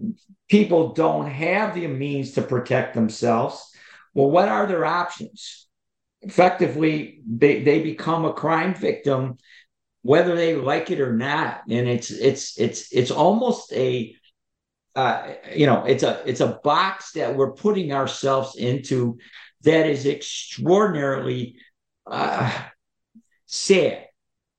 [0.49, 3.57] people don't have the means to protect themselves,
[4.15, 5.69] well, what are their options?
[6.23, 9.39] Effectively, they, they become a crime victim,
[10.03, 11.63] whether they like it or not.
[11.69, 14.15] And it's it's it's it's almost a
[14.97, 19.19] uh, you know it's a it's a box that we're putting ourselves into
[19.63, 21.57] that is extraordinarily
[22.07, 22.53] uh,
[23.47, 24.07] sad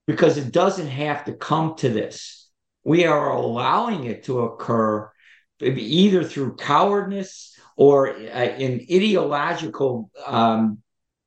[0.08, 2.50] because it doesn't have to come to this.
[2.84, 5.12] We are allowing it to occur
[5.62, 10.80] either through cowardness or uh, an ideological um,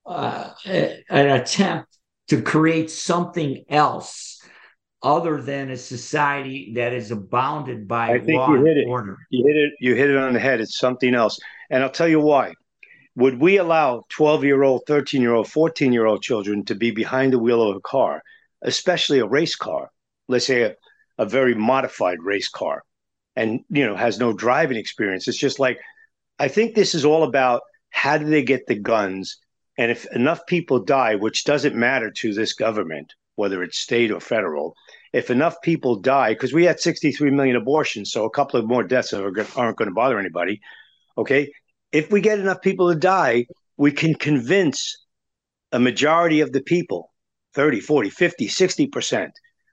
[0.06, 4.33] uh, an attempt to create something else
[5.04, 8.88] other than a society that is abounded by I think law you hit and it.
[8.88, 9.18] order.
[9.30, 9.72] You hit it.
[9.78, 10.60] You hit it on the head.
[10.60, 11.38] It's something else,
[11.70, 12.54] and I'll tell you why.
[13.16, 16.90] Would we allow 12 year old, 13 year old, 14 year old children to be
[16.90, 18.22] behind the wheel of a car,
[18.62, 19.90] especially a race car?
[20.26, 20.74] Let's say a,
[21.18, 22.82] a very modified race car,
[23.36, 25.28] and you know has no driving experience.
[25.28, 25.78] It's just like
[26.38, 29.36] I think this is all about how do they get the guns,
[29.76, 34.20] and if enough people die, which doesn't matter to this government, whether it's state or
[34.20, 34.74] federal,
[35.14, 38.82] if enough people die, because we had 63 million abortions, so a couple of more
[38.82, 39.36] deaths aren't
[39.76, 40.60] going to bother anybody.
[41.16, 41.52] Okay,
[41.92, 43.46] if we get enough people to die,
[43.76, 45.06] we can convince
[45.70, 47.12] a majority of the people
[47.54, 49.30] 30, 40, 50, 60%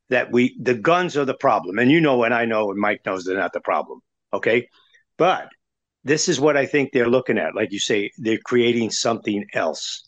[0.10, 1.80] that we the guns are the problem.
[1.80, 4.02] And you know and I know and Mike knows they're not the problem.
[4.32, 4.70] Okay.
[5.18, 5.50] But
[6.04, 7.56] this is what I think they're looking at.
[7.56, 10.08] Like you say, they're creating something else.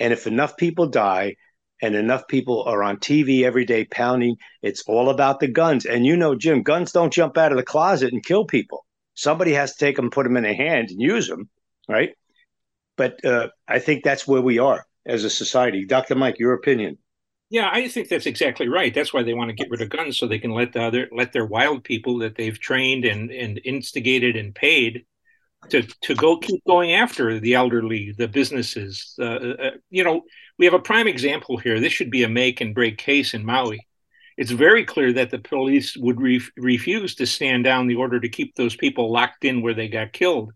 [0.00, 1.36] And if enough people die
[1.82, 5.86] and enough people are on TV every day pounding, it's all about the guns.
[5.86, 8.86] And you know, Jim, guns don't jump out of the closet and kill people
[9.16, 11.48] somebody has to take them, put them in a hand, and use them,
[11.88, 12.10] right?
[12.96, 15.84] But uh, I think that's where we are as a society.
[15.84, 16.14] Dr.
[16.14, 16.98] Mike, your opinion?
[17.48, 18.94] Yeah, I think that's exactly right.
[18.94, 21.08] That's why they want to get rid of guns so they can let the other
[21.12, 25.04] let their wild people that they've trained and and instigated and paid
[25.68, 29.14] to to go keep going after the elderly, the businesses.
[29.16, 30.22] Uh, uh, you know,
[30.58, 31.80] we have a prime example here.
[31.80, 33.86] This should be a make and break case in Maui
[34.36, 38.28] it's very clear that the police would re- refuse to stand down the order to
[38.28, 40.52] keep those people locked in where they got killed.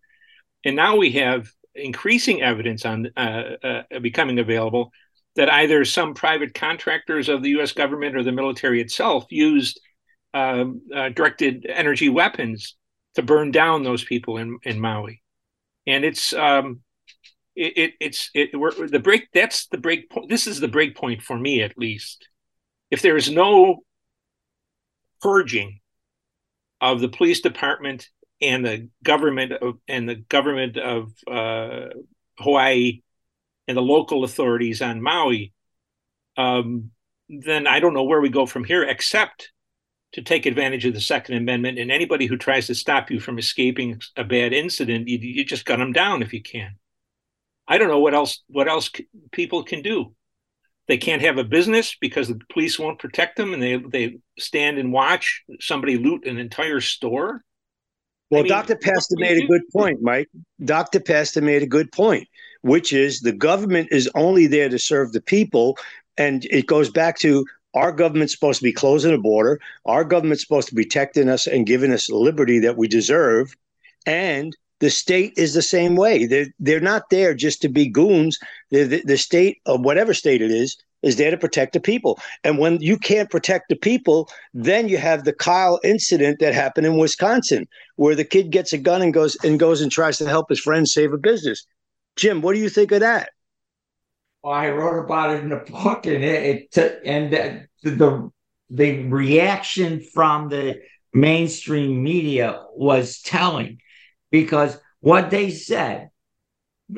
[0.65, 4.93] And now we have increasing evidence on uh, uh, becoming available
[5.37, 7.73] that either some private contractors of the U.S.
[7.73, 9.81] government or the military itself used
[10.35, 12.77] um, uh, directed energy weapons
[13.15, 15.23] to burn down those people in, in Maui.
[15.87, 16.81] And it's um,
[17.61, 19.29] it, it, it's it, we're, the break.
[19.33, 20.29] That's the break point.
[20.29, 22.27] This is the break point for me, at least
[22.91, 23.83] if there is no
[25.23, 25.81] purging
[26.81, 28.09] of the police department
[28.41, 31.89] and the government of and the government of uh,
[32.39, 33.03] Hawaii
[33.69, 35.53] and the local authorities on Maui,
[36.37, 36.91] um,
[37.29, 39.53] then I don't know where we go from here, except
[40.13, 41.79] to take advantage of the Second Amendment.
[41.79, 45.65] And anybody who tries to stop you from escaping a bad incident, you, you just
[45.65, 46.80] gun them down if you can.
[47.71, 48.91] I don't know what else what else
[49.31, 50.13] people can do.
[50.89, 54.79] They can't have a business because the police won't protect them, and they they stand
[54.79, 57.45] and watch somebody loot an entire store.
[58.29, 58.77] Well, I mean, Dr.
[58.77, 60.29] Pastor made a good point, Mike.
[60.65, 60.99] Dr.
[60.99, 62.27] Pastor made a good point,
[62.63, 65.79] which is the government is only there to serve the people,
[66.19, 69.61] and it goes back to our government's supposed to be closing the border.
[69.85, 73.55] Our government's supposed to be protecting us and giving us the liberty that we deserve,
[74.07, 76.27] and the state is the same way.
[76.27, 78.39] They're, they're not there just to be goons.
[78.71, 82.19] The, the state, of whatever state it is, is there to protect the people.
[82.45, 86.87] And when you can't protect the people, then you have the Kyle incident that happened
[86.87, 87.67] in Wisconsin,
[87.97, 90.61] where the kid gets a gun and goes and goes and tries to help his
[90.61, 91.65] friend save a business.
[92.17, 93.31] Jim, what do you think of that?
[94.43, 98.31] Well, I wrote about it in the book, and it, it and the, the
[98.71, 100.81] the reaction from the
[101.13, 103.79] mainstream media was telling
[104.31, 106.11] because what they said,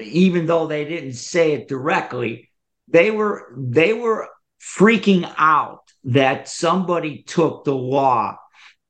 [0.00, 2.50] even though they didn't say it directly,
[2.88, 4.28] they were they were
[4.60, 8.36] freaking out that somebody took the law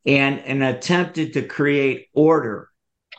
[0.06, 2.68] and and attempted to create order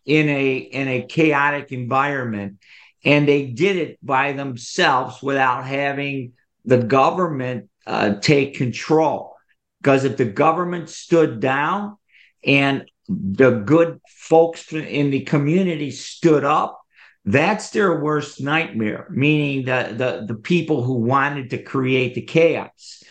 [0.05, 2.59] in a in a chaotic environment.
[3.05, 9.36] And they did it by themselves without having the government uh, take control.
[9.82, 11.97] Because if the government stood down
[12.45, 16.83] and the good folks in the community stood up
[17.25, 23.03] that's their worst nightmare meaning the the, the people who wanted to create the chaos.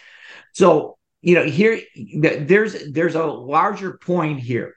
[0.53, 1.81] So you know here
[2.15, 4.75] there's there's a larger point here.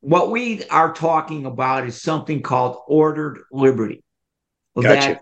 [0.00, 4.04] What we are talking about is something called ordered liberty.
[4.74, 4.94] Gotcha.
[4.94, 5.20] that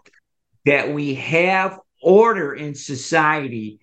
[0.66, 3.80] that we have order in society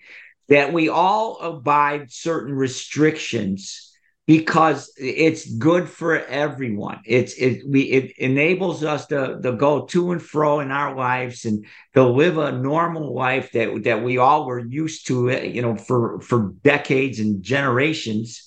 [0.47, 3.86] that we all abide certain restrictions
[4.27, 6.99] because it's good for everyone.
[7.05, 11.45] It's it we it enables us to, to go to and fro in our lives
[11.45, 15.61] and to live a normal life that that we all were used to, eh, you
[15.61, 18.43] know, for for decades and generations.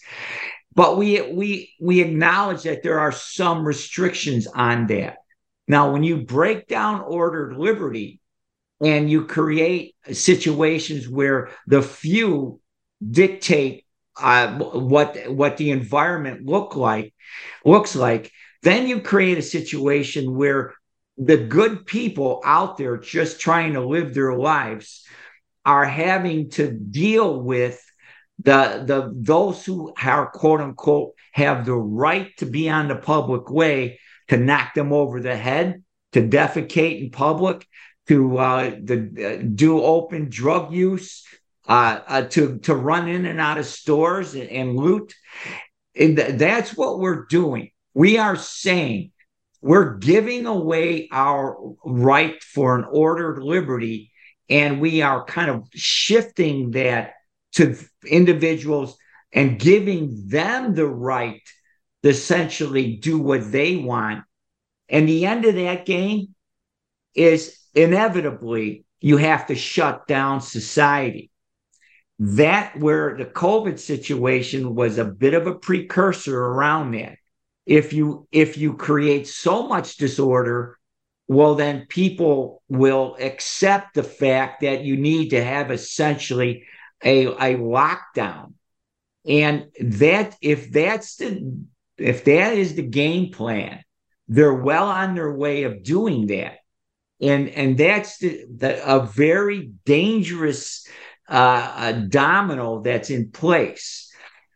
[0.75, 5.17] But we we we acknowledge that there are some restrictions on that.
[5.67, 8.21] Now, when you break down ordered liberty
[8.83, 12.61] and you create situations where the few
[13.09, 13.87] dictate
[14.21, 17.15] uh, what what the environment look like
[17.65, 18.31] looks like,
[18.63, 20.75] then you create a situation where
[21.17, 25.07] the good people out there just trying to live their lives
[25.65, 27.83] are having to deal with
[28.43, 33.51] the the those who are quote unquote have the right to be on the public
[33.51, 37.67] way to knock them over the head to defecate in public
[38.09, 41.25] to uh, the, uh, do open drug use
[41.69, 45.15] uh, uh, to to run in and out of stores and, and loot.
[45.95, 47.71] And th- that's what we're doing.
[47.95, 49.13] We are saying
[49.61, 54.11] we're giving away our right for an ordered liberty,
[54.49, 57.13] and we are kind of shifting that
[57.53, 58.97] to individuals
[59.33, 61.43] and giving them the right
[62.03, 64.25] to essentially do what they want.
[64.89, 66.35] And the end of that game
[67.15, 71.30] is inevitably you have to shut down society
[72.21, 77.17] that where the COVID situation was a bit of a precursor around that.
[77.65, 80.79] If you if you create so much disorder,
[81.29, 86.67] well then people will accept the fact that you need to have essentially
[87.03, 88.53] a, a lockdown.
[89.27, 91.65] And that if that's the
[91.97, 93.83] if that is the game plan,
[94.29, 96.59] they're well on their way of doing that.
[97.19, 100.87] And and that's the, the a very dangerous
[101.31, 104.13] uh, a domino that's in place.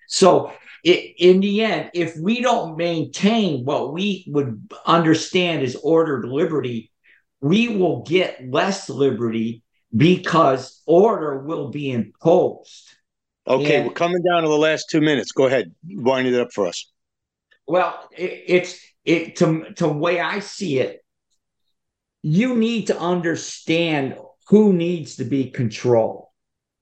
[0.08, 0.52] So,
[0.82, 6.92] it, in the end, if we don't maintain what we would understand as ordered liberty,
[7.40, 9.62] we will get less liberty
[9.96, 12.90] because order will be imposed.
[13.46, 15.32] Okay, and, we're coming down to the last two minutes.
[15.32, 16.90] Go ahead, wind it up for us.
[17.66, 21.00] Well, it, it's it to to way I see it.
[22.22, 24.16] You need to understand
[24.48, 26.28] who needs to be controlled.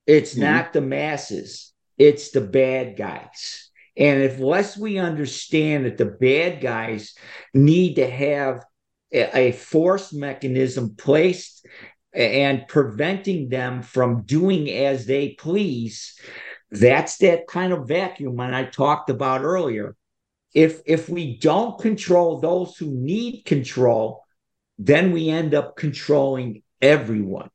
[0.05, 0.41] It's mm-hmm.
[0.41, 3.69] not the masses, it's the bad guys.
[3.95, 7.13] And if less we understand that the bad guys
[7.53, 8.63] need to have
[9.13, 11.65] a, a force mechanism placed
[12.13, 16.19] and preventing them from doing as they please,
[16.71, 19.95] that's that kind of vacuum I talked about earlier.
[20.55, 24.23] If if we don't control those who need control,
[24.77, 27.49] then we end up controlling everyone.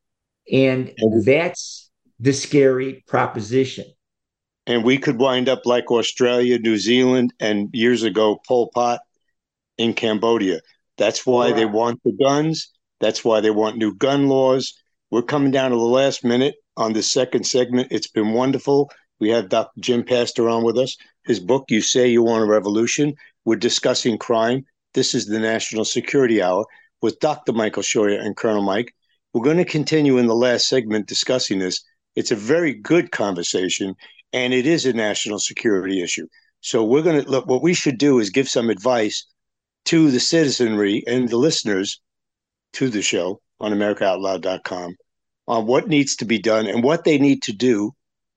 [0.51, 0.93] And
[1.25, 1.88] that's
[2.21, 3.85] the scary proposition.
[4.67, 9.01] And we could wind up like Australia, New Zealand, and years ago, Pol Pot
[9.79, 10.61] in Cambodia.
[10.99, 12.71] That's why they want the guns.
[13.01, 14.75] That's why they want new gun laws.
[15.11, 17.89] We're coming down to the last minute on the second segment.
[17.91, 18.91] It's been wonderful.
[19.21, 19.81] We have Dr.
[19.81, 20.97] Jim Pastor on with us.
[21.25, 23.15] His book, You Say You Want a Revolution.
[23.45, 24.67] We're discussing crime.
[24.95, 26.67] This is the National Security Hour
[27.01, 27.53] with Dr.
[27.53, 28.93] Michael Scheuer and Colonel Mike.
[29.33, 31.83] We're going to continue in the last segment discussing this
[32.15, 33.95] it's a very good conversation,
[34.33, 36.27] and it is a national security issue.
[36.61, 37.47] So we're going to look.
[37.47, 39.27] What we should do is give some advice
[39.87, 42.01] to the citizenry and the listeners
[42.75, 44.97] to the show on AmericaOutloud.com
[45.47, 47.93] on what needs to be done and what they need to do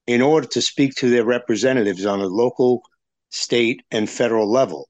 [0.08, 2.82] in order to speak to their representatives on a local,
[3.30, 4.88] state, and federal level.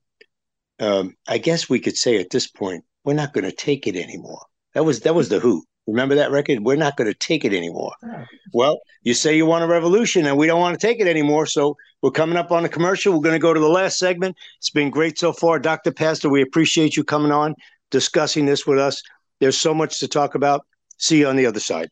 [0.79, 3.95] Um, I guess we could say at this point we're not going to take it
[3.95, 4.45] anymore.
[4.73, 5.63] That was that was the Who.
[5.91, 6.61] Remember that record?
[6.61, 7.91] We're not going to take it anymore.
[8.53, 11.45] Well, you say you want a revolution and we don't want to take it anymore.
[11.45, 13.13] So we're coming up on a commercial.
[13.13, 14.37] We're going to go to the last segment.
[14.57, 15.59] It's been great so far.
[15.59, 15.91] Dr.
[15.91, 17.55] Pastor, we appreciate you coming on,
[17.89, 19.01] discussing this with us.
[19.41, 20.65] There's so much to talk about.
[20.97, 21.89] See you on the other side.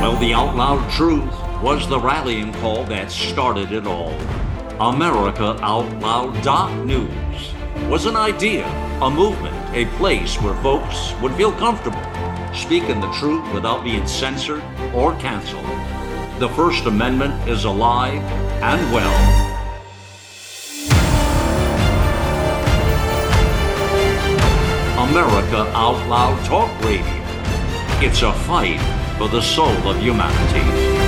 [0.00, 1.32] Well, the out loud truth
[1.62, 4.12] was the rallying call that started it all.
[4.78, 7.57] America Out Loud News
[7.88, 8.66] was an idea,
[9.00, 12.02] a movement, a place where folks would feel comfortable
[12.54, 14.62] speaking the truth without being censored
[14.94, 15.64] or canceled.
[16.40, 18.22] The First Amendment is alive
[18.62, 19.44] and well.
[25.08, 27.06] America Out Loud Talk Radio.
[28.00, 28.80] It's a fight
[29.16, 31.07] for the soul of humanity.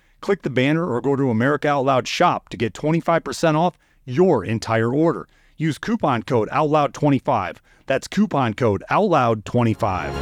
[0.21, 4.45] Click the banner or go to America Out Loud shop to get 25% off your
[4.45, 5.27] entire order.
[5.57, 7.57] Use coupon code OUTLOUD25.
[7.87, 10.13] That's coupon code OUTLOUD25.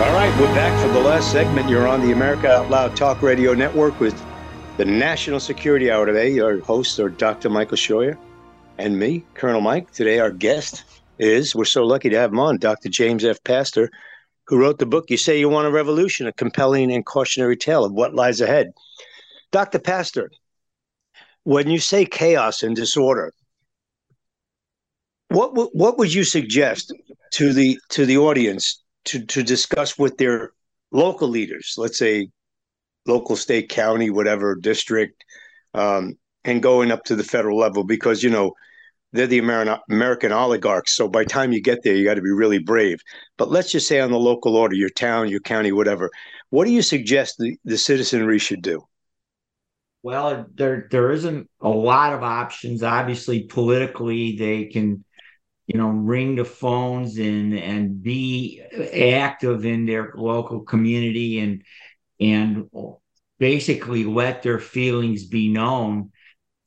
[0.00, 1.68] All right, we're back for the last segment.
[1.68, 4.20] You're on the America Out Loud Talk Radio Network with
[4.76, 6.40] the National Security Hour today.
[6.40, 7.48] Our hosts are Dr.
[7.48, 8.18] Michael Scheuer
[8.78, 9.92] and me, Colonel Mike.
[9.92, 10.82] Today, our guest
[11.20, 12.88] is, we're so lucky to have him on, Dr.
[12.88, 13.44] James F.
[13.44, 13.90] Pastor,
[14.50, 17.84] who wrote the book, You Say You Want a Revolution, a compelling and cautionary tale
[17.84, 18.72] of what lies ahead.
[19.52, 19.78] Dr.
[19.78, 20.28] Pastor,
[21.44, 23.32] when you say chaos and disorder,
[25.28, 26.92] what what would you suggest
[27.34, 30.50] to the to the audience to to discuss with their
[30.90, 32.28] local leaders, let's say
[33.06, 35.24] local, state, county, whatever district,
[35.74, 37.84] um, and going up to the federal level?
[37.84, 38.52] Because you know
[39.12, 40.94] they're the American American oligarchs.
[40.94, 43.00] So by the time you get there, you got to be really brave.
[43.36, 46.10] But let's just say on the local order, your town, your county, whatever.
[46.50, 48.82] What do you suggest the, the citizenry should do?
[50.02, 52.82] Well, there there isn't a lot of options.
[52.82, 55.04] Obviously, politically, they can,
[55.66, 58.62] you know, ring the phones and and be
[59.12, 61.62] active in their local community and
[62.18, 62.70] and
[63.38, 66.12] basically let their feelings be known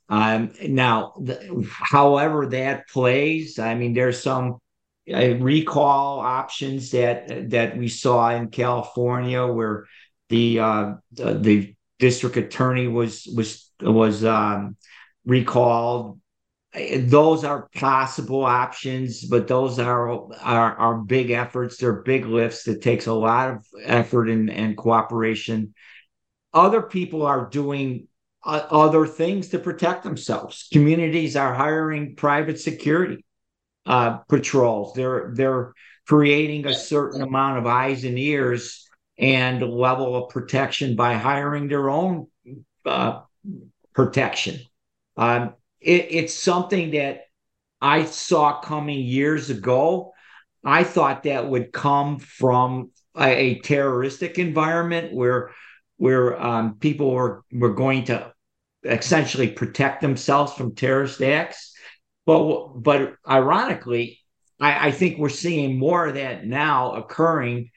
[0.10, 4.58] um, now, the, however that plays, I mean, there's some
[5.12, 9.86] uh, recall options that that we saw in California where
[10.30, 14.78] the uh, the, the district attorney was was was um,
[15.26, 16.20] recalled.
[16.98, 20.10] Those are possible options, but those are,
[20.42, 21.78] are are big efforts.
[21.78, 25.76] They're big lifts It takes a lot of effort and, and cooperation.
[26.52, 28.08] Other people are doing
[28.46, 30.68] uh, other things to protect themselves.
[30.72, 33.24] Communities are hiring private security
[33.86, 34.94] uh, patrols.
[34.94, 35.74] They're they're
[36.08, 41.90] creating a certain amount of eyes and ears and level of protection by hiring their
[41.90, 42.28] own
[42.86, 43.22] uh,
[43.94, 44.60] protection.
[45.16, 47.22] Um, it, it's something that
[47.82, 50.14] I saw coming years ago.
[50.66, 55.52] I thought that would come from a, a terroristic environment where
[55.98, 58.33] where um, people were were going to
[58.84, 61.74] essentially protect themselves from terrorist acts.
[62.26, 64.20] But but ironically,
[64.60, 67.72] I, I think we're seeing more of that now occurring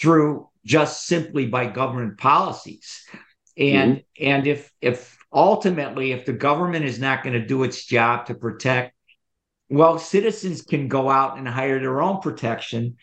[0.00, 3.04] through just simply by government policies.
[3.56, 4.24] And mm-hmm.
[4.24, 8.34] and if if ultimately if the government is not going to do its job to
[8.34, 8.94] protect,
[9.68, 12.96] well, citizens can go out and hire their own protection.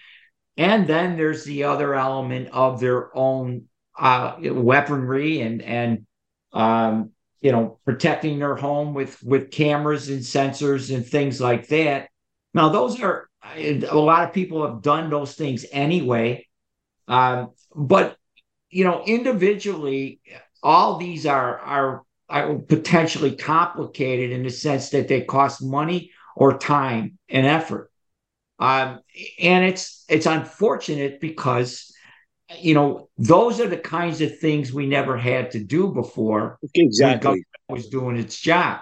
[0.58, 3.66] And then there's the other element of their own
[4.00, 6.06] uh, weaponry and and
[6.54, 12.10] um, you know, protecting their home with with cameras and sensors and things like that.
[12.54, 16.48] Now, those are a lot of people have done those things anyway,
[17.08, 18.18] um, but
[18.70, 20.20] you know, individually,
[20.64, 26.58] all these are, are are potentially complicated in the sense that they cost money or
[26.58, 27.92] time and effort.
[28.58, 29.00] Um,
[29.40, 31.94] and it's it's unfortunate because
[32.60, 36.60] you know, those are the kinds of things we never had to do before.
[36.74, 37.44] Exactly.
[37.70, 38.82] Was doing its job.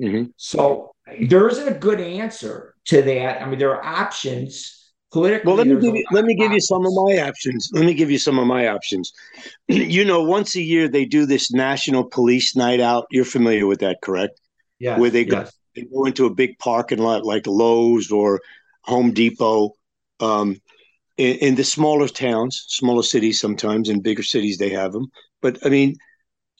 [0.00, 0.30] Mm-hmm.
[0.36, 0.92] So
[1.28, 3.42] there isn't a good answer to that.
[3.42, 5.46] I mean, there are options politically.
[5.46, 7.70] Well, let me give you let me give you some of my options.
[7.72, 9.12] Let me give you some of my options.
[9.68, 13.06] you know, once a year they do this National Police Night Out.
[13.10, 14.40] You're familiar with that, correct?
[14.78, 14.98] Yeah.
[14.98, 15.52] Where they go, yes.
[15.74, 18.40] they go into a big parking lot like Lowe's or
[18.82, 19.72] Home Depot.
[20.18, 20.60] Um,
[21.16, 25.10] in, in the smaller towns, smaller cities sometimes, in bigger cities they have them.
[25.42, 25.96] But I mean,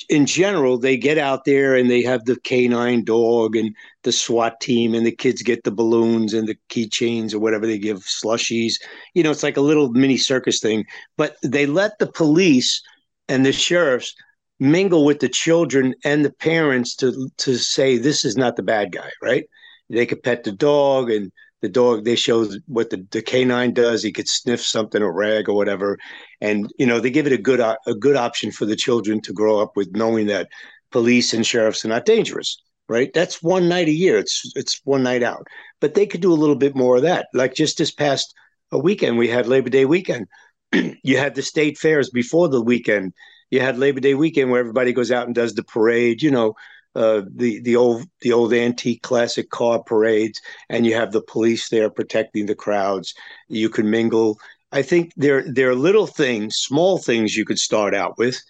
[0.08, 4.60] in general, they get out there and they have the canine dog and the SWAT
[4.60, 8.74] team, and the kids get the balloons and the keychains or whatever they give, slushies.
[9.14, 10.84] You know, it's like a little mini circus thing.
[11.16, 12.82] But they let the police
[13.28, 14.14] and the sheriffs
[14.60, 18.92] mingle with the children and the parents to to say this is not the bad
[18.92, 19.44] guy, right?
[19.88, 21.30] They could pet the dog and
[21.62, 24.02] the dog they show what the, the canine does.
[24.02, 25.98] He could sniff something a rag or whatever.
[26.40, 29.32] And you know they give it a good a good option for the children to
[29.32, 30.48] grow up with knowing that
[30.92, 32.56] police and sheriffs are not dangerous
[32.88, 33.12] right?
[33.12, 34.18] That's one night a year.
[34.18, 35.46] It's it's one night out.
[35.80, 37.26] But they could do a little bit more of that.
[37.34, 38.34] Like just this past
[38.72, 40.26] a weekend we had labor day weekend.
[41.02, 43.12] You had the state fairs before the weekend.
[43.50, 46.54] You had labor day weekend where everybody goes out and does the parade you know
[46.96, 50.40] uh, the the old the old antique classic car parades,
[50.70, 53.14] and you have the police there protecting the crowds.
[53.48, 54.38] You can mingle.
[54.72, 58.40] I think there there are little things, small things you could start out with,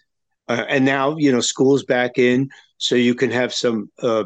[0.49, 4.25] uh, and now you know school's back in, so you can have some uh,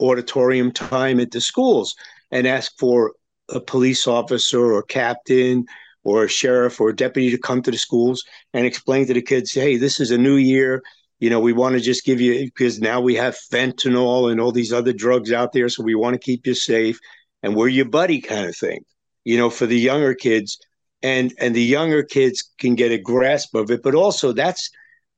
[0.00, 1.94] auditorium time at the schools
[2.30, 3.14] and ask for
[3.48, 5.64] a police officer or captain
[6.04, 9.22] or a sheriff or a deputy to come to the schools and explain to the
[9.22, 10.82] kids, hey, this is a new year
[11.22, 14.50] you know, we want to just give you because now we have fentanyl and all
[14.50, 16.98] these other drugs out there, so we want to keep you safe
[17.44, 18.84] and we're your buddy kind of thing.
[19.22, 20.58] You know, for the younger kids,
[21.00, 24.68] and and the younger kids can get a grasp of it, but also that's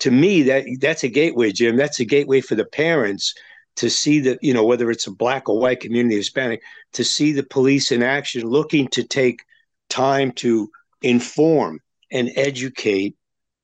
[0.00, 1.74] to me that that's a gateway, Jim.
[1.74, 3.32] That's a gateway for the parents
[3.76, 6.60] to see that you know whether it's a black or white community, Hispanic,
[6.92, 9.40] to see the police in action, looking to take
[9.88, 10.68] time to
[11.00, 11.80] inform
[12.12, 13.16] and educate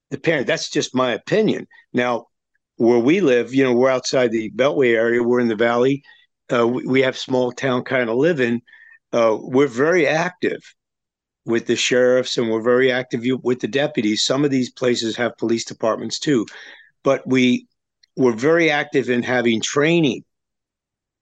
[0.08, 0.46] the parent.
[0.46, 1.66] That's just my opinion.
[1.92, 2.28] Now,
[2.80, 5.22] where we live, you know, we're outside the Beltway area.
[5.22, 6.02] We're in the valley.
[6.50, 8.62] Uh, we, we, have small town kind of living.
[9.12, 10.62] Uh, we're very active
[11.44, 14.24] with the sheriffs, and we're very active with the deputies.
[14.24, 16.46] Some of these places have police departments too,
[17.04, 17.66] but we
[18.16, 20.24] we're very active in having training,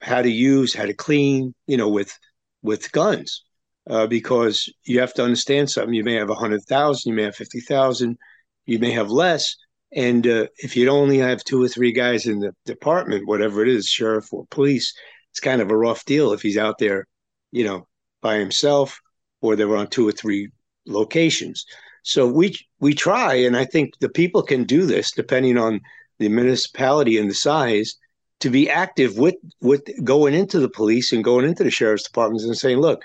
[0.00, 2.16] how to use, how to clean, you know, with
[2.62, 3.42] with guns,
[3.90, 5.92] uh, because you have to understand something.
[5.92, 8.16] You may have a hundred thousand, you may have fifty thousand,
[8.64, 9.56] you may have less
[9.93, 13.68] and uh, if you only have two or three guys in the department, whatever it
[13.68, 14.93] is, sheriff or police,
[15.30, 17.07] it's kind of a rough deal if he's out there,
[17.53, 17.86] you know,
[18.20, 19.01] by himself
[19.41, 20.51] or they're on two or three
[20.86, 21.64] locations.
[22.03, 25.80] So we we try, and I think the people can do this depending on
[26.18, 27.97] the municipality and the size
[28.41, 32.45] to be active with with going into the police and going into the sheriff's departments
[32.45, 33.01] and saying, look,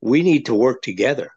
[0.00, 1.30] we need to work together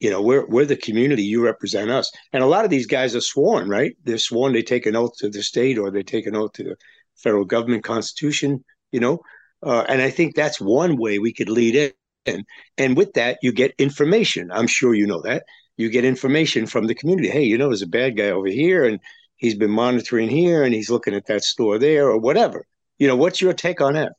[0.00, 2.10] you know we're we're the community you represent us.
[2.32, 3.96] And a lot of these guys are sworn right?
[4.04, 6.64] They're sworn they take an oath to the state or they take an oath to
[6.64, 6.76] the
[7.16, 9.18] federal government constitution you know?
[9.62, 11.92] Uh, and i think that's one way we could lead in.
[12.26, 12.44] And,
[12.76, 14.50] and with that you get information.
[14.52, 15.44] I'm sure you know that.
[15.76, 17.28] You get information from the community.
[17.28, 19.00] Hey you know there's a bad guy over here and
[19.36, 22.66] he's been monitoring here and he's looking at that store there or whatever.
[22.98, 24.12] You know what's your take on that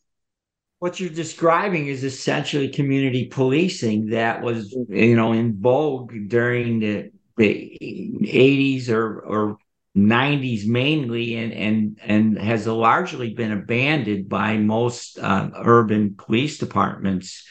[0.80, 7.12] what you're describing is essentially community policing that was you know in vogue during the,
[7.38, 9.58] the 80s or or
[9.96, 17.48] 90s mainly and and and has largely been abandoned by most uh, urban police departments.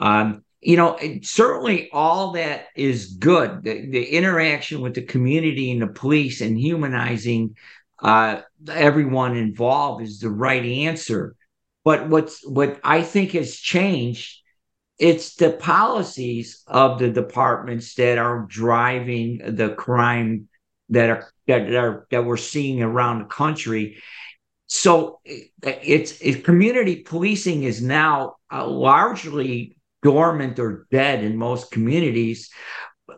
[0.00, 3.62] Um, you know certainly all that is good.
[3.62, 7.54] The, the, interaction with the community and the police and humanizing
[8.02, 11.36] uh, everyone involved is the right answer
[11.84, 14.40] but what's what I think has changed,
[14.98, 20.48] it's the policies of the departments that are driving the crime
[20.88, 24.02] that are that are that we're seeing around the country.
[24.66, 25.20] So
[25.62, 32.50] it's it, community policing is now uh, largely dormant or dead in most communities,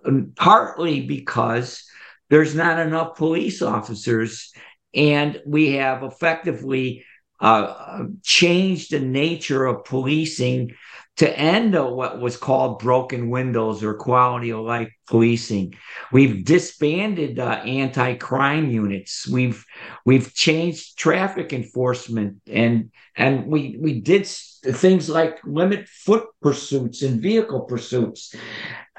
[0.04, 1.84] um, partly because
[2.30, 4.52] there's not enough police officers,
[4.92, 7.04] and we have effectively
[7.40, 10.74] uh, changed the nature of policing
[11.16, 15.74] to end what was called broken windows or quality of life policing.
[16.12, 19.26] We've disbanded uh, anti-crime units.
[19.26, 19.64] We've
[20.04, 27.20] we've changed traffic enforcement and and we we did things like limit foot pursuits and
[27.20, 28.34] vehicle pursuits.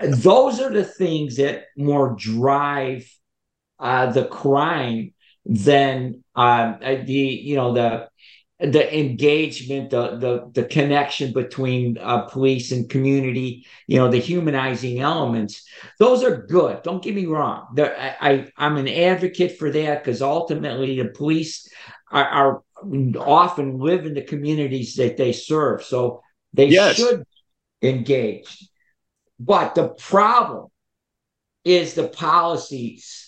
[0.02, 3.08] Those are the things that more drive
[3.80, 5.14] uh, the crime
[5.48, 6.76] than uh,
[7.06, 8.10] the you know the
[8.60, 15.00] the engagement, the the the connection between uh, police and community, you know, the humanizing
[15.00, 15.64] elements.
[16.00, 16.82] Those are good.
[16.82, 17.68] Don't get me wrong.
[17.78, 21.70] I, I I'm an advocate for that because ultimately the police
[22.12, 22.64] are, are,
[23.20, 26.24] often live in the communities that they serve, so
[26.54, 26.96] they yes.
[26.96, 27.26] should
[27.82, 28.68] engage.
[29.40, 30.68] But the problem
[31.64, 33.27] is the policies,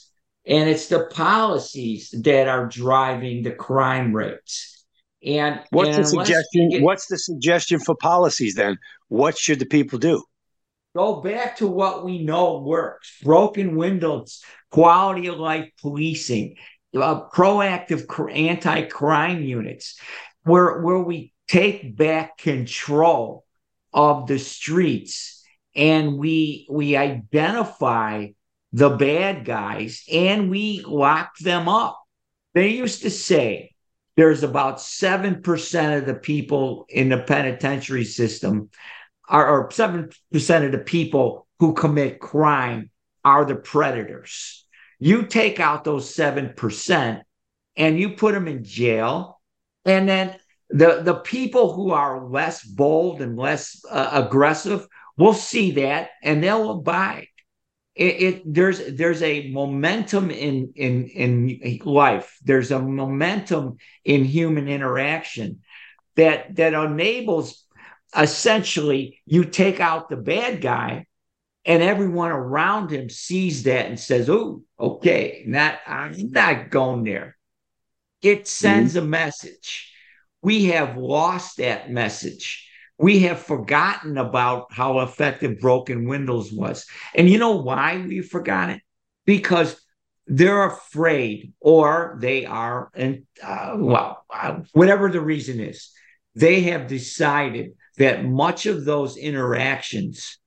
[0.50, 4.80] and it's the policies that are driving the crime rates
[5.24, 6.70] and what's and the suggestion?
[6.70, 8.78] Get, what's the suggestion for policies then?
[9.08, 10.24] What should the people do?
[10.96, 16.56] Go back to what we know works: broken windows, quality of life policing,
[16.96, 20.00] uh, proactive anti-crime units,
[20.44, 23.46] where where we take back control
[23.94, 25.44] of the streets
[25.76, 28.28] and we we identify
[28.72, 32.00] the bad guys and we lock them up.
[32.54, 33.72] They used to say
[34.16, 38.70] there's about 7% of the people in the penitentiary system
[39.28, 42.90] are, or 7% of the people who commit crime
[43.24, 44.66] are the predators.
[45.00, 47.22] You take out those 7%
[47.78, 49.40] and you put them in jail,
[49.86, 50.36] and then
[50.70, 54.86] the the people who are less bold and less uh, aggressive
[55.18, 57.28] will see that and they'll abide.
[58.00, 62.38] It, it, there's there's a momentum in in in life.
[62.46, 63.76] There's a momentum
[64.06, 65.60] in human interaction
[66.16, 67.66] that that enables
[68.18, 71.08] essentially you take out the bad guy
[71.66, 77.36] and everyone around him sees that and says, "Oh, okay, not I'm not going there."
[78.22, 79.08] It sends mm-hmm.
[79.08, 79.94] a message.
[80.42, 82.69] We have lost that message.
[83.00, 86.86] We have forgotten about how effective broken windows was.
[87.16, 88.82] And you know why we forgot it?
[89.26, 89.80] Because
[90.28, 95.90] they're afraid, or they are, and uh, well, uh, whatever the reason is,
[96.36, 100.38] they have decided that much of those interactions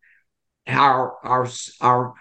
[0.66, 1.48] are are
[1.80, 2.14] are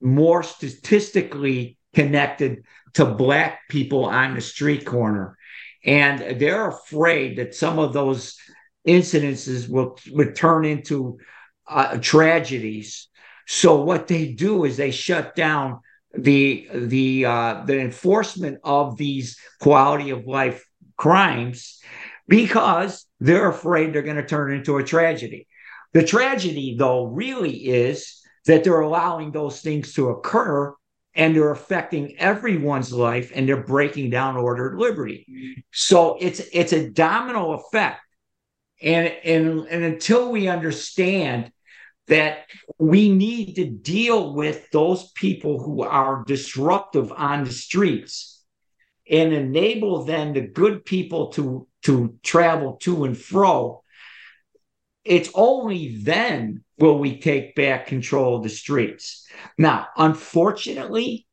[0.00, 2.64] more statistically connected
[2.94, 5.36] to black people on the street corner
[5.86, 8.36] and they're afraid that some of those
[8.86, 11.18] incidences will, will turn into
[11.68, 13.08] uh, tragedies
[13.48, 15.80] so what they do is they shut down
[16.16, 20.64] the the uh, the enforcement of these quality of life
[20.96, 21.80] crimes
[22.28, 25.46] because they're afraid they're going to turn into a tragedy
[25.96, 30.74] the tragedy, though, really is that they're allowing those things to occur
[31.14, 35.64] and they're affecting everyone's life and they're breaking down ordered liberty.
[35.72, 38.00] So it's it's a domino effect.
[38.82, 41.50] And, and, and until we understand
[42.08, 42.46] that
[42.78, 48.44] we need to deal with those people who are disruptive on the streets
[49.10, 53.82] and enable then the good people to to travel to and fro
[55.06, 59.26] it's only then will we take back control of the streets.
[59.56, 61.26] Now, unfortunately,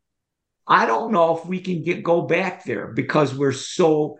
[0.67, 4.17] I don't know if we can get go back there because we're so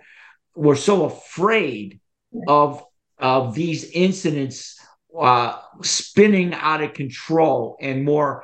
[0.55, 2.01] we're so afraid
[2.47, 2.83] of
[3.23, 4.77] of these incidents
[5.17, 8.43] uh, spinning out of control and more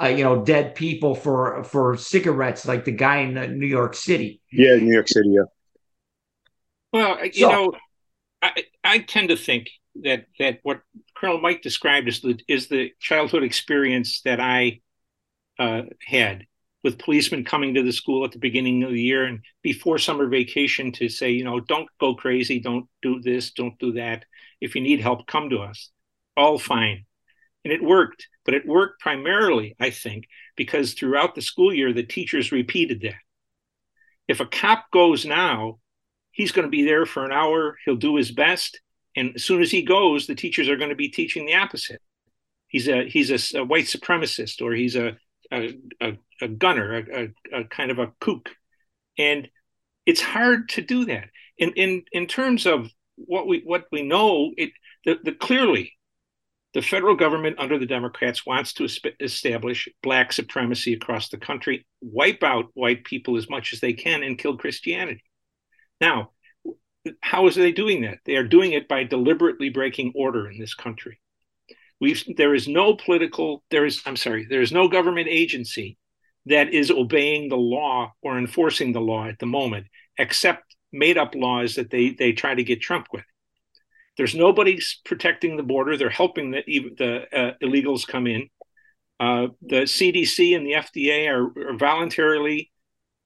[0.00, 4.40] uh, you know dead people for for cigarettes like the guy in New York City.
[4.52, 5.30] Yeah, New York City.
[5.30, 5.42] Yeah.
[6.92, 7.72] Well, you so, know,
[8.42, 9.70] I I tend to think
[10.02, 10.82] that that what
[11.16, 14.80] Colonel Mike described is the is the childhood experience that I
[15.58, 16.46] uh, had
[16.84, 20.28] with policemen coming to the school at the beginning of the year and before summer
[20.28, 24.24] vacation to say, you know, don't go crazy, don't do this, don't do that.
[24.60, 25.90] If you need help, come to us.
[26.36, 27.04] All fine.
[27.64, 30.26] And it worked, but it worked primarily, I think,
[30.56, 33.14] because throughout the school year, the teachers repeated that.
[34.28, 35.78] If a cop goes now,
[36.30, 38.80] he's going to be there for an hour, he'll do his best,
[39.16, 42.00] and as soon as he goes, the teachers are going to be teaching the opposite.
[42.68, 45.16] He's a he's a, a white supremacist, or he's a
[45.52, 48.50] a, a, a gunner, a, a, kind of a kook,
[49.18, 49.48] and
[50.06, 51.28] it's hard to do that.
[51.56, 54.70] In in in terms of what we what we know, it
[55.04, 55.92] the, the clearly
[56.74, 58.88] the federal government under the Democrats wants to
[59.20, 64.22] establish black supremacy across the country, wipe out white people as much as they can,
[64.22, 65.24] and kill Christianity.
[66.00, 66.32] Now,
[67.22, 68.18] how is they doing that?
[68.26, 71.18] They are doing it by deliberately breaking order in this country.
[72.00, 75.98] We've, there is no political, there is, I'm sorry, there is no government agency
[76.46, 79.86] that is obeying the law or enforcing the law at the moment,
[80.16, 83.24] except made up laws that they, they try to get Trump with.
[84.16, 85.96] There's nobody protecting the border.
[85.96, 88.48] They're helping the, the uh, illegals come in.
[89.20, 92.70] Uh, the CDC and the FDA are, are voluntarily,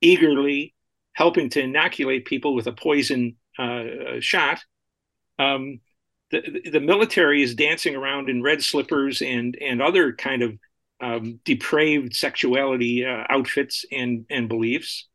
[0.00, 0.74] eagerly
[1.14, 3.84] helping to inoculate people with a poison uh,
[4.20, 4.62] shot,
[5.38, 5.80] um,
[6.32, 10.58] the, the military is dancing around in red slippers and and other kind of
[11.00, 15.08] um, depraved sexuality uh, outfits and and beliefs.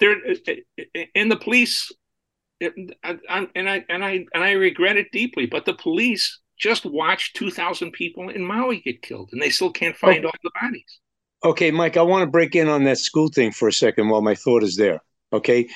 [0.00, 0.16] There
[1.14, 1.92] and the police,
[2.60, 6.84] and I and I and I and I regret it deeply, but the police just
[6.84, 10.98] watched 2,000 people in Maui get killed, and they still can't find all the bodies.
[11.44, 14.22] Okay, Mike, I want to break in on that school thing for a second while
[14.22, 15.00] my thought is there.
[15.32, 15.68] Okay,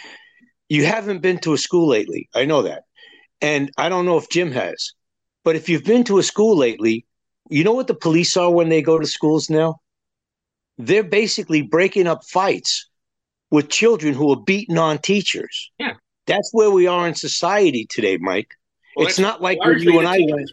[0.69, 2.29] you haven't been to a school lately.
[2.35, 2.85] I know that.
[3.43, 4.93] And I don't know if Jim has.
[5.45, 7.05] But if you've been to a school lately,
[7.51, 9.81] you know what the police are when they go to schools now?
[10.79, 12.89] They're basically breaking up fights
[13.51, 15.71] with children who are beating on teachers.
[15.79, 15.95] Yeah.
[16.27, 18.49] That's where we are in society today, Mike.
[18.97, 20.51] Well, it's not like when you and I went.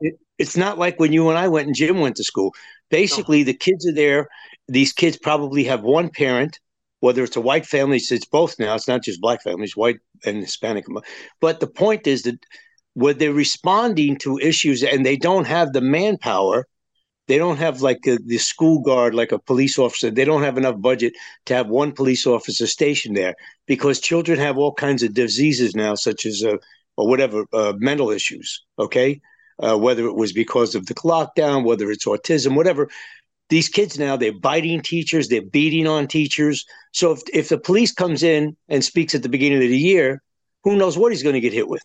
[0.00, 2.52] It, it's not like when you and I went and Jim went to school.
[2.90, 3.44] Basically, no.
[3.44, 4.28] the kids are there.
[4.66, 6.58] These kids probably have one parent
[7.00, 8.74] whether it's a white family, it's both now.
[8.74, 10.84] It's not just black families, white and Hispanic.
[11.40, 12.38] But the point is that
[12.94, 16.66] when they're responding to issues and they don't have the manpower,
[17.28, 20.10] they don't have like a, the school guard, like a police officer.
[20.10, 21.12] They don't have enough budget
[21.46, 23.34] to have one police officer stationed there
[23.66, 26.56] because children have all kinds of diseases now, such as uh,
[26.96, 28.64] or whatever uh, mental issues.
[28.78, 29.20] Okay,
[29.62, 32.88] uh, whether it was because of the lockdown, whether it's autism, whatever.
[33.48, 36.64] These kids now they're biting teachers, they're beating on teachers.
[36.92, 40.22] So if if the police comes in and speaks at the beginning of the year,
[40.64, 41.82] who knows what he's going to get hit with?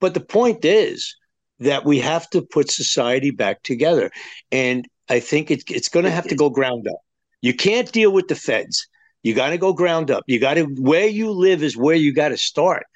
[0.00, 1.16] But the point is
[1.60, 4.10] that we have to put society back together,
[4.52, 7.00] and I think it, it's going to have to go ground up.
[7.40, 8.86] You can't deal with the feds.
[9.22, 10.24] You got to go ground up.
[10.26, 12.86] You got to where you live is where you got to start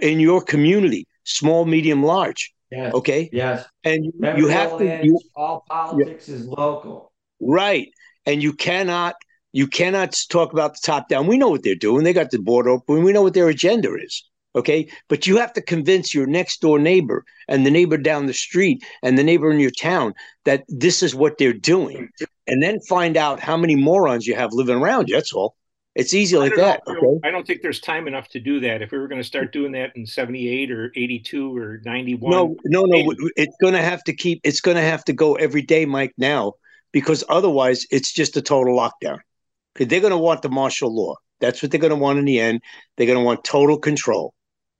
[0.00, 2.52] in your community, small, medium, large.
[2.70, 2.94] Yes.
[2.94, 3.28] Okay.
[3.32, 3.66] Yes.
[3.84, 5.00] And you, you have to.
[5.04, 6.36] You, all politics yeah.
[6.36, 7.11] is local.
[7.42, 7.88] Right.
[8.24, 9.16] And you cannot.
[9.52, 11.26] You cannot talk about the top down.
[11.26, 12.04] We know what they're doing.
[12.04, 13.02] They got the board open.
[13.02, 14.24] We know what their agenda is.
[14.54, 14.88] Okay.
[15.08, 18.82] But you have to convince your next door neighbor and the neighbor down the street
[19.02, 20.14] and the neighbor in your town
[20.46, 22.08] that this is what they're doing.
[22.46, 25.16] And then find out how many morons you have living around you.
[25.16, 25.54] That's all.
[25.94, 26.80] It's easy like that.
[26.86, 27.20] Okay?
[27.22, 28.80] I don't think there's time enough to do that.
[28.80, 32.30] If we were going to start doing that in 78 or 82 or 91.
[32.30, 33.14] No, no, no.
[33.36, 36.14] It's going to have to keep, it's going to have to go every day, Mike,
[36.16, 36.54] now,
[36.92, 39.18] because otherwise it's just a total lockdown.
[39.74, 41.16] Because they're going to want the martial law.
[41.40, 42.60] That's what they're going to want in the end.
[42.96, 44.34] They're going to want total control.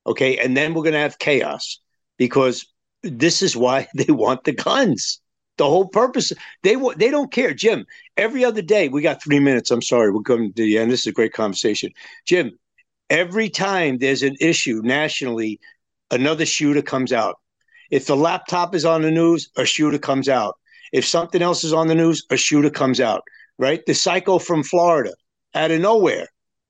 [0.07, 0.39] Okay.
[0.39, 1.81] And then we're going to have chaos
[2.19, 2.67] because
[3.03, 5.21] this is why they want the guns.
[5.59, 6.33] The whole purpose
[6.63, 7.85] they want they don't care, Jim.
[8.17, 9.71] Every other day, we got three minutes.
[9.71, 10.91] I'm sorry, we're coming to the end.
[10.91, 11.93] This is a great conversation,
[12.25, 12.59] Jim.
[13.11, 15.61] Every time there's an issue nationally,
[16.11, 17.37] another shooter comes out.
[17.91, 20.57] If the laptop is on the news, a shooter comes out.
[20.93, 23.23] If something else is on the news, a shooter comes out.
[23.59, 23.85] Right?
[23.87, 25.13] The psycho from Florida,
[25.55, 26.29] out of nowhere.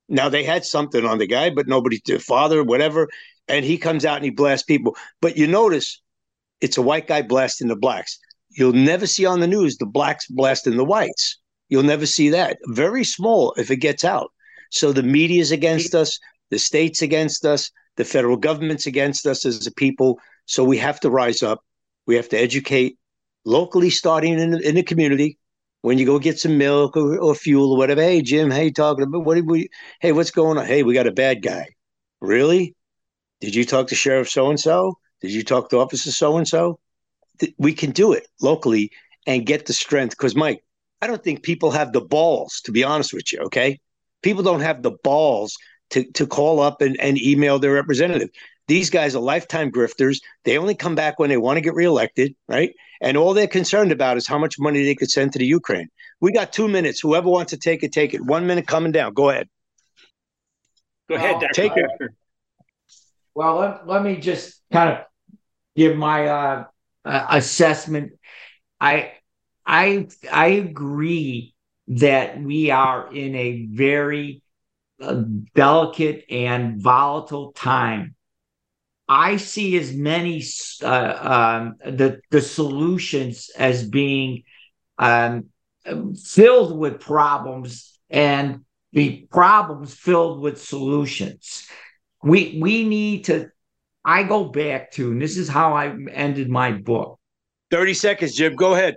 [0.08, 3.08] Now they had something on the guy, but nobody, the father, whatever,
[3.48, 4.96] and he comes out and he blasts people.
[5.20, 6.00] But you notice
[6.60, 8.18] it's a white guy blasting the blacks.
[8.50, 11.38] You'll never see on the news the blacks blasting the whites.
[11.68, 12.58] You'll never see that.
[12.66, 14.30] Very small if it gets out.
[14.70, 16.18] So the media's against us,
[16.50, 20.18] the state's against us, the federal government's against us as a people.
[20.46, 21.60] So we have to rise up.
[22.06, 22.98] We have to educate
[23.44, 25.38] locally, starting in, in the community.
[25.82, 29.02] When you go get some milk or, or fuel or whatever, hey Jim, hey talking
[29.02, 29.68] about what we?
[30.00, 30.64] Hey, what's going on?
[30.66, 31.66] Hey, we got a bad guy.
[32.20, 32.76] Really?
[33.40, 34.96] Did you talk to Sheriff so and so?
[35.20, 36.78] Did you talk to Officer so and so?
[37.58, 38.90] we can do it locally
[39.26, 40.16] and get the strength.
[40.16, 40.62] Because Mike,
[41.00, 43.40] I don't think people have the balls, to be honest with you.
[43.40, 43.80] Okay,
[44.22, 45.56] people don't have the balls
[45.90, 48.30] to to call up and, and email their representative.
[48.72, 50.22] These guys are lifetime grifters.
[50.44, 52.72] They only come back when they want to get reelected, right?
[53.02, 55.88] And all they're concerned about is how much money they could send to the Ukraine.
[56.22, 56.98] We got two minutes.
[56.98, 58.24] Whoever wants to take it, take it.
[58.24, 59.12] One minute coming down.
[59.12, 59.50] Go ahead.
[61.06, 61.48] Go ahead, Dr.
[61.52, 61.86] Take it.
[63.34, 65.04] Well, let, let me just kind of
[65.76, 66.64] give my uh,
[67.04, 68.12] uh, assessment.
[68.80, 69.12] I
[69.66, 71.54] I I agree
[71.88, 74.40] that we are in a very
[74.98, 78.14] uh, delicate and volatile time.
[79.12, 80.42] I see as many
[80.82, 84.44] uh, um, the the solutions as being
[84.98, 85.50] um,
[86.24, 91.66] filled with problems and the problems filled with solutions.
[92.22, 93.50] We we need to
[94.02, 97.20] I go back to, and this is how I ended my book
[97.70, 98.56] 30 seconds, Jim.
[98.56, 98.96] Go ahead.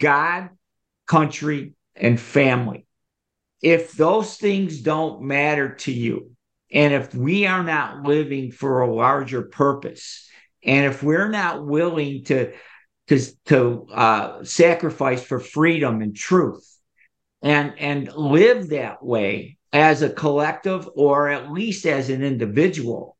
[0.00, 0.50] God,
[1.06, 2.86] country, and family.
[3.62, 6.32] If those things don't matter to you,
[6.72, 10.28] and if we are not living for a larger purpose,
[10.64, 12.52] and if we're not willing to
[13.08, 16.78] to, to uh, sacrifice for freedom and truth,
[17.42, 23.16] and and live that way as a collective or at least as an individual,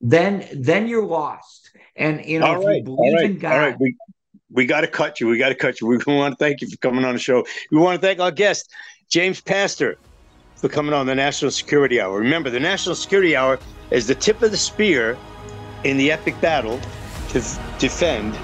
[0.00, 1.70] then then you're lost.
[1.96, 3.52] And you know, all if right, you believe right, in God.
[3.52, 3.76] All right.
[3.78, 3.96] We,
[4.50, 5.28] we got to cut you.
[5.28, 5.86] We got to cut you.
[5.86, 7.44] We want to thank you for coming on the show.
[7.70, 8.70] We want to thank our guest,
[9.08, 9.96] James Pastor,
[10.62, 12.16] for coming on the National Security Hour.
[12.20, 13.58] Remember, the National Security Hour
[13.90, 15.18] is the tip of the spear
[15.82, 16.80] in the epic battle
[17.30, 18.38] to f- defend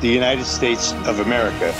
[0.00, 1.72] the United States of America.